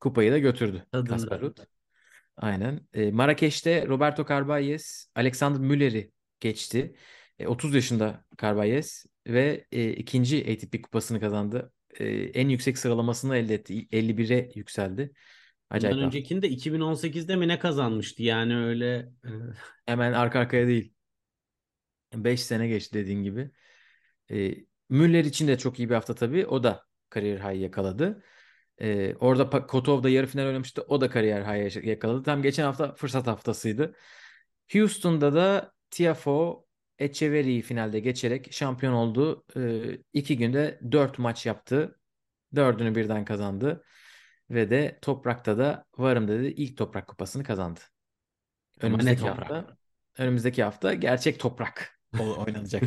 [0.01, 0.87] kupayı da götürdü.
[1.41, 1.59] Ruud.
[2.37, 2.81] Aynen.
[2.95, 6.97] E, Marrakeş'te Roberto Carballes Alexander Müller'i geçti.
[7.39, 11.73] E, 30 yaşında Carballes ve e, ikinci ATP kupasını kazandı.
[12.01, 13.89] E, en yüksek sıralamasını elde etti.
[13.93, 15.13] 51'e yükseldi.
[15.71, 18.23] Acayip Bundan öncekinde 2018'de mi ne kazanmıştı?
[18.23, 19.31] Yani öyle e,
[19.87, 20.93] Hemen arka arkaya değil.
[22.15, 23.51] 5 sene geçti dediğin gibi.
[24.31, 24.55] E,
[24.89, 26.47] Müller için de çok iyi bir hafta tabii.
[26.47, 26.85] O da
[27.15, 28.23] kariyer high yakaladı.
[28.81, 30.83] E, orada Kotov da yarı final oynamıştı.
[30.89, 32.23] O da kariyer high yakaladı.
[32.23, 33.95] Tam geçen hafta fırsat haftasıydı.
[34.73, 36.65] Houston'da da Tiafoe
[36.99, 39.45] Etcheverry'i finalde geçerek şampiyon oldu.
[39.57, 42.01] E, iki günde dört maç yaptı.
[42.55, 43.85] Dördünü birden kazandı.
[44.51, 46.47] Ve de Toprak'ta da varım dedi.
[46.47, 47.81] İlk Toprak Kupası'nı kazandı.
[48.81, 49.51] Önümüzdeki toprak.
[49.51, 49.77] hafta
[50.19, 52.83] önümüzdeki hafta gerçek toprak oynanacak.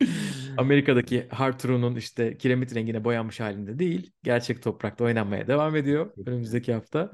[0.58, 4.12] Amerika'daki Hartru'nun işte kiremit rengine boyanmış halinde değil.
[4.22, 7.12] Gerçek toprakta oynanmaya devam ediyor önümüzdeki hafta.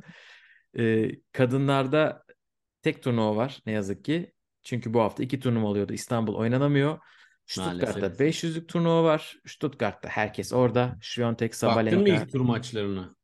[0.78, 2.24] Ee, kadınlarda
[2.82, 4.32] tek turnuva var ne yazık ki.
[4.62, 5.92] Çünkü bu hafta iki turnuva oluyordu.
[5.92, 6.98] İstanbul oynanamıyor.
[7.46, 8.20] Stuttgart'ta Maalesef.
[8.20, 9.36] 500'lük turnuva var.
[9.46, 10.96] Stuttgart'ta herkes orada.
[11.00, 12.24] Świątek, Baktın mı Sabalenka.
[12.24, 13.14] ilk tur maçlarına?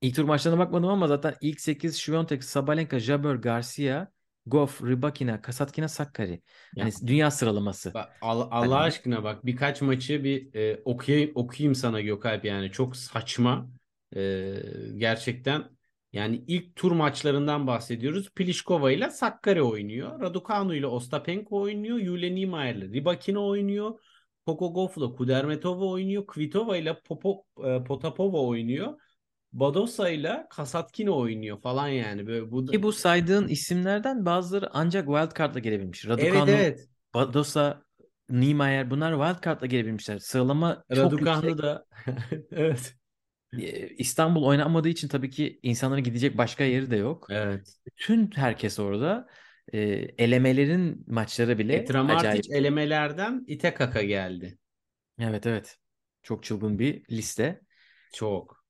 [0.00, 4.08] İlk tur maçlarına bakmadım ama zaten ilk 8 Świątek, Sabalenka, Jabeur, Garcia,
[4.46, 6.42] Goff, Rybakina, Kasatkina, Sakkari.
[6.76, 7.94] Ya, Hani dünya sıralaması.
[7.94, 12.70] bak, Allah, Allah Hani- aşkına bak birkaç maçı bir e, okuyayım, okuyayım sana Gökalp yani
[12.70, 13.70] çok saçma.
[14.16, 14.54] E,
[14.96, 15.64] gerçekten
[16.12, 18.30] Yani ilk tur maçlarından bahsediyoruz.
[18.34, 20.20] Pliskova ile Sakkari oynuyor.
[20.20, 21.98] Raducanu ile Ostapenko oynuyor.
[21.98, 23.98] Yulia Niemeyer ile Rybakina oynuyor.
[24.46, 26.26] Kokogov ile Kudermetova oynuyor.
[26.26, 29.00] Kvitova ile Popo, e, Potapova oynuyor.
[29.52, 32.26] Badosa ile Kasatkina oynuyor falan yani.
[32.26, 32.66] Böyle bu.
[32.66, 36.04] Ki bu saydığın isimlerden bazıları ancak wildcard'la gelebilmiş.
[36.04, 36.88] Evet Raducanu, evet.
[37.14, 37.82] Badosa,
[38.30, 40.18] Niemeyer bunlar wildcard'la gelebilmişler.
[40.18, 41.62] Sıralama çok Raducanu yüksek.
[41.62, 41.86] da
[42.52, 42.94] evet.
[43.58, 47.26] Ee, İstanbul oynanmadığı için tabii ki insanların gidecek başka yeri de yok.
[47.30, 47.76] Evet.
[47.86, 49.28] Bütün herkes orada.
[49.72, 49.78] Ee,
[50.18, 52.44] elemelerin maçları bile Petra acayip.
[52.50, 54.58] Elemelerden İtekaka geldi.
[55.18, 55.78] Evet evet.
[56.22, 57.60] Çok çılgın bir liste.
[58.12, 58.61] Çok.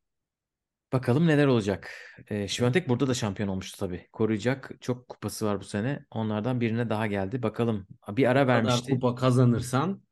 [0.93, 1.91] Bakalım neler olacak.
[2.29, 4.09] Ee, Świątek burada da şampiyon olmuştu tabii.
[4.13, 6.07] Koruyacak çok kupası var bu sene.
[6.11, 7.43] Onlardan birine daha geldi.
[7.43, 7.87] Bakalım.
[8.09, 8.93] Bir ara Bu kadar vermişti.
[8.93, 10.03] kupa kazanırsan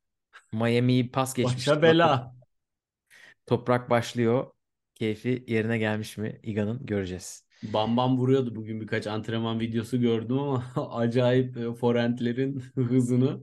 [0.53, 1.71] Miami'yi pas geçmişti.
[1.71, 2.35] başa bela.
[3.47, 4.53] toprak başlıyor.
[4.95, 6.41] Keyfi yerine gelmiş mi?
[6.43, 7.47] İga'nın göreceğiz.
[7.63, 13.43] Bam bam vuruyordu bugün birkaç antrenman videosu gördüm ama acayip e, forentlerin hızını.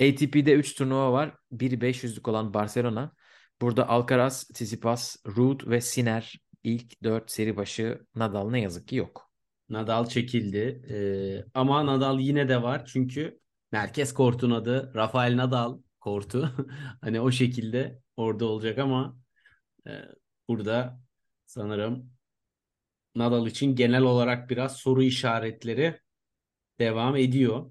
[0.00, 1.34] ATP'de 3 turnuva var.
[1.52, 3.12] Biri 500'lük olan Barcelona.
[3.60, 6.34] Burada Alcaraz, Tsitsipas, Ruud ve Sinner
[6.64, 9.30] ilk 4 seri başı Nadal ne yazık ki yok.
[9.68, 10.82] Nadal çekildi.
[10.90, 13.40] Ee, ama Nadal yine de var çünkü
[13.72, 16.50] Merkez Kort'un adı Rafael Nadal Kortu.
[17.00, 19.16] hani o şekilde orada olacak ama
[19.86, 19.90] e,
[20.48, 21.00] burada
[21.46, 22.10] sanırım
[23.14, 26.00] Nadal için genel olarak biraz soru işaretleri
[26.78, 27.70] devam ediyor.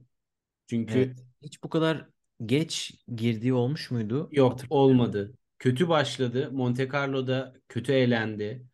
[0.68, 1.26] Çünkü Evet.
[1.42, 2.08] Hiç bu kadar
[2.46, 4.30] geç girdiği olmuş muydu?
[4.32, 5.34] yok olmadı.
[5.64, 6.50] Kötü başladı.
[6.52, 8.68] Monte Carlo'da kötü eğlendi.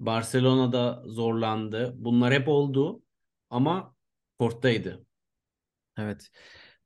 [0.00, 1.94] Barcelona'da zorlandı.
[1.96, 3.02] Bunlar hep oldu
[3.50, 3.94] ama
[4.38, 5.06] korttaydı.
[5.98, 6.30] Evet.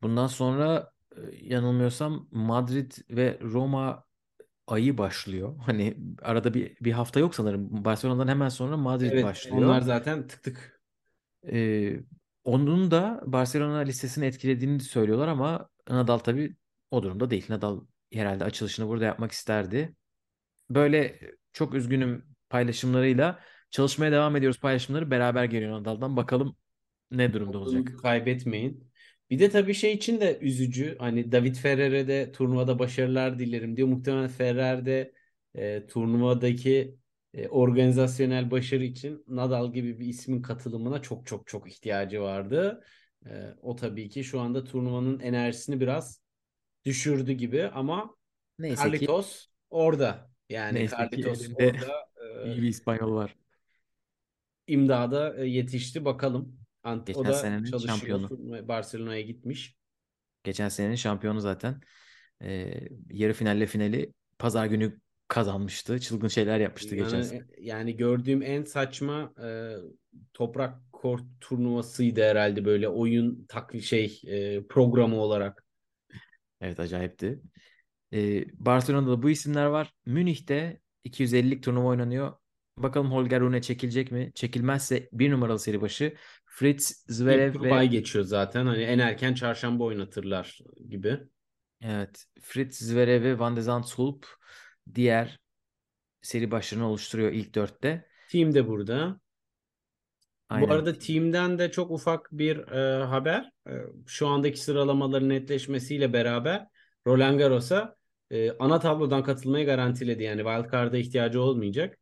[0.03, 4.05] Bundan sonra e, yanılmıyorsam Madrid ve Roma
[4.67, 5.57] ayı başlıyor.
[5.67, 7.85] Hani arada bir bir hafta yok sanırım.
[7.85, 9.57] Barcelona'dan hemen sonra Madrid Evet, başlıyor.
[9.57, 10.81] onlar zaten tık tık.
[11.53, 12.01] Ee,
[12.45, 16.57] onun da Barcelona listesini etkilediğini söylüyorlar ama Nadal tabii
[16.91, 17.47] o durumda değil.
[17.49, 17.81] Nadal
[18.13, 19.95] herhalde açılışını burada yapmak isterdi.
[20.71, 21.21] Böyle
[21.53, 23.41] çok üzgünüm paylaşımlarıyla
[23.71, 26.17] çalışmaya devam ediyoruz paylaşımları beraber geliyor Nadal'dan.
[26.17, 26.57] Bakalım
[27.11, 27.99] ne durumda olacak.
[28.03, 28.91] Kaybetmeyin.
[29.31, 30.97] Bir de tabii şey için de üzücü.
[30.99, 33.89] Hani David Ferrer'e de turnuvada başarılar dilerim diyor.
[33.89, 35.13] Muhtemelen Ferrer de
[35.55, 36.97] e, turnuvadaki
[37.35, 42.85] e, organizasyonel başarı için Nadal gibi bir ismin katılımına çok çok çok ihtiyacı vardı.
[43.27, 43.31] E,
[43.63, 46.26] o tabii ki şu anda turnuvanın enerjisini biraz
[46.87, 48.17] düşürdü gibi ama
[48.59, 50.31] Neyse ki Carlitos orada.
[50.49, 52.09] Yani neyse ki Carlitos elinde orada
[52.45, 53.37] e, iyi bir İspanyol var.
[54.67, 56.59] imdada e, yetişti bakalım.
[56.83, 57.97] Ant o Geçen da senenin çalışıyor.
[57.97, 58.69] şampiyonu.
[58.69, 59.77] Barcelona'ya gitmiş.
[60.45, 61.81] Geçen senenin şampiyonu zaten.
[62.43, 66.01] Ee, yarı finalle finali pazar günü kazanmıştı.
[66.01, 67.39] Çılgın şeyler yapmıştı geçen sene.
[67.39, 69.75] Yani, yani gördüğüm en saçma e,
[70.35, 75.66] toprak kort turnuvasıydı herhalde böyle oyun takvi şey e, programı olarak.
[76.61, 77.41] Evet acayipti.
[78.13, 79.95] Ee, Barcelona'da bu isimler var.
[80.07, 82.33] Münih'te 250'lik turnuva oynanıyor.
[82.77, 84.33] Bakalım Holger Rune çekilecek mi?
[84.35, 86.15] Çekilmezse bir numaralı seri başı
[86.47, 88.67] Fritz Zverev ve bay geçiyor zaten.
[88.67, 91.19] Hani en erken çarşamba oynatırlar gibi.
[91.83, 94.27] evet Fritz Zverev ve Van de Zandschulp
[94.95, 95.39] diğer
[96.23, 98.07] seri başlarını oluşturuyor ilk dörtte.
[98.29, 99.21] Team de burada.
[100.51, 100.71] Bu Aynen.
[100.71, 103.51] arada team'den de çok ufak bir e, haber.
[103.69, 103.73] E,
[104.07, 106.67] şu andaki sıralamaların netleşmesiyle beraber
[107.07, 107.97] Roland Garros'a
[108.31, 110.23] e, ana tablodan katılmayı garantiledi.
[110.23, 111.99] Yani wildcard'a ihtiyacı olmayacak.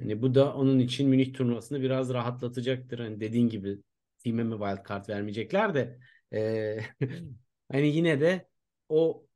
[0.00, 2.98] Hani bu da onun için Münih turnuvasını biraz rahatlatacaktır.
[2.98, 3.78] Hani dediğin gibi
[4.24, 5.98] team'e mi wildcard vermeyecekler de
[6.32, 6.78] e,
[7.72, 8.48] hani yine de
[8.88, 9.26] o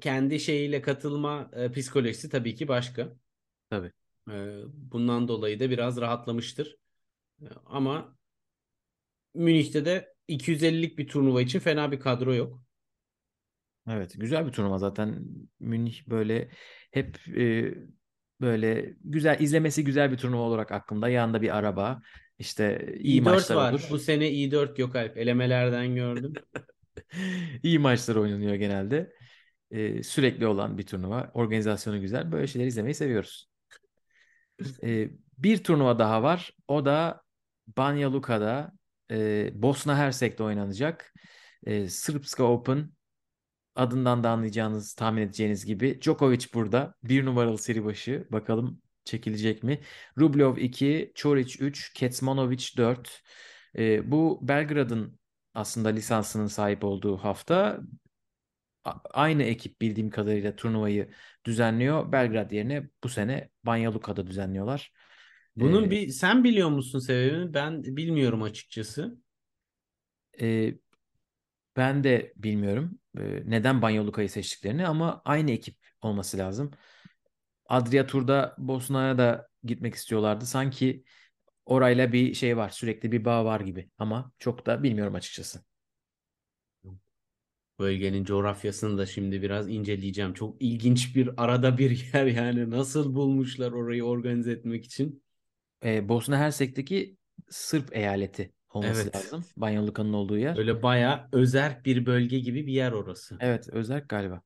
[0.00, 3.12] kendi şeyiyle katılma e, psikolojisi tabii ki başka.
[3.70, 3.92] Tabii.
[4.30, 6.79] E, bundan dolayı da biraz rahatlamıştır.
[7.66, 8.16] Ama
[9.34, 12.62] Münih'te de 250'lik bir turnuva için fena bir kadro yok.
[13.88, 15.24] Evet, güzel bir turnuva zaten.
[15.60, 16.50] Münih böyle
[16.90, 17.74] hep e,
[18.40, 21.08] böyle güzel izlemesi güzel bir turnuva olarak aklımda.
[21.08, 22.02] Yanında bir araba,
[22.38, 23.72] işte iyi i4 maçlar var.
[23.72, 23.86] olur.
[23.90, 25.16] Bu sene i4 yok Alp.
[25.16, 26.32] Elemelerden gördüm.
[27.62, 29.12] İyi maçlar oynanıyor genelde.
[29.70, 31.30] E, sürekli olan bir turnuva.
[31.34, 32.32] Organizasyonu güzel.
[32.32, 33.50] Böyle şeyleri izlemeyi seviyoruz.
[34.82, 36.56] E, bir turnuva daha var.
[36.68, 37.22] O da
[37.76, 38.72] Banja Luka'da
[39.10, 41.14] e, Bosna Hersek'te oynanacak.
[41.66, 42.90] E, Srpska Open
[43.74, 46.94] adından da anlayacağınız, tahmin edeceğiniz gibi Djokovic burada.
[47.02, 48.26] Bir numaralı seri başı.
[48.32, 49.80] Bakalım çekilecek mi?
[50.18, 53.22] Rublev 2, Çoric 3, Kecmanovic 4.
[53.78, 55.18] E, bu Belgrad'ın
[55.54, 57.80] aslında lisansının sahip olduğu hafta.
[59.10, 61.10] Aynı ekip bildiğim kadarıyla turnuvayı
[61.44, 62.12] düzenliyor.
[62.12, 64.92] Belgrad yerine bu sene Banja Luka'da düzenliyorlar.
[65.60, 67.54] Bunun Ee, bir sen biliyor musun sebebini?
[67.54, 69.18] Ben bilmiyorum açıkçası.
[70.40, 70.78] e,
[71.76, 76.70] ben de bilmiyorum e, neden Banyoluka'yı seçtiklerini ama aynı ekip olması lazım.
[77.68, 80.46] Adria Tur'da Bosna'ya da gitmek istiyorlardı.
[80.46, 81.04] Sanki
[81.66, 85.64] orayla bir şey var, sürekli bir bağ var gibi ama çok da bilmiyorum açıkçası.
[87.78, 90.34] Bölgenin coğrafyasını da şimdi biraz inceleyeceğim.
[90.34, 92.70] Çok ilginç bir arada bir yer yani.
[92.70, 95.22] Nasıl bulmuşlar orayı organize etmek için?
[95.84, 97.16] Ee, Bosna Hersek'teki
[97.50, 99.16] Sırp eyaleti olması Evet.
[99.16, 99.44] lazım.
[99.56, 100.56] Banyoluka'nın olduğu yer.
[100.56, 103.36] Böyle bayağı özerk bir bölge gibi bir yer orası.
[103.40, 104.42] Evet, özerk galiba.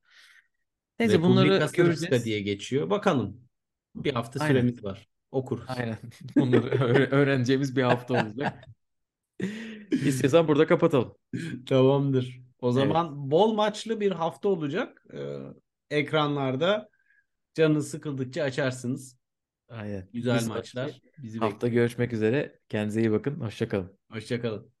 [0.99, 2.25] Neyse bunları Srpska göreceğiz.
[2.25, 2.89] diye geçiyor.
[2.89, 3.41] Bakalım.
[3.95, 4.53] Bir hafta Aynen.
[4.53, 5.07] süremiz var.
[5.31, 5.65] Okuruz.
[5.67, 5.97] Aynen.
[6.35, 8.63] Bunları öğre- öğreneceğimiz bir hafta olacak.
[9.91, 11.15] İstiyorsan burada kapatalım.
[11.65, 12.41] Tamamdır.
[12.59, 12.75] O Evet.
[12.75, 15.05] zaman bol maçlı bir hafta olacak.
[15.13, 15.37] Ee,
[15.89, 16.89] ekranlarda
[17.53, 19.17] canınız sıkıldıkça açarsınız.
[19.69, 20.09] Aynen.
[20.13, 21.73] Güzel sonraki maçlar bizi Hafta bekliyor.
[21.83, 22.59] görüşmek üzere.
[22.69, 23.39] Kendinize iyi bakın.
[23.39, 23.99] Hoşça kalın.
[24.11, 24.74] Hoşçakalın.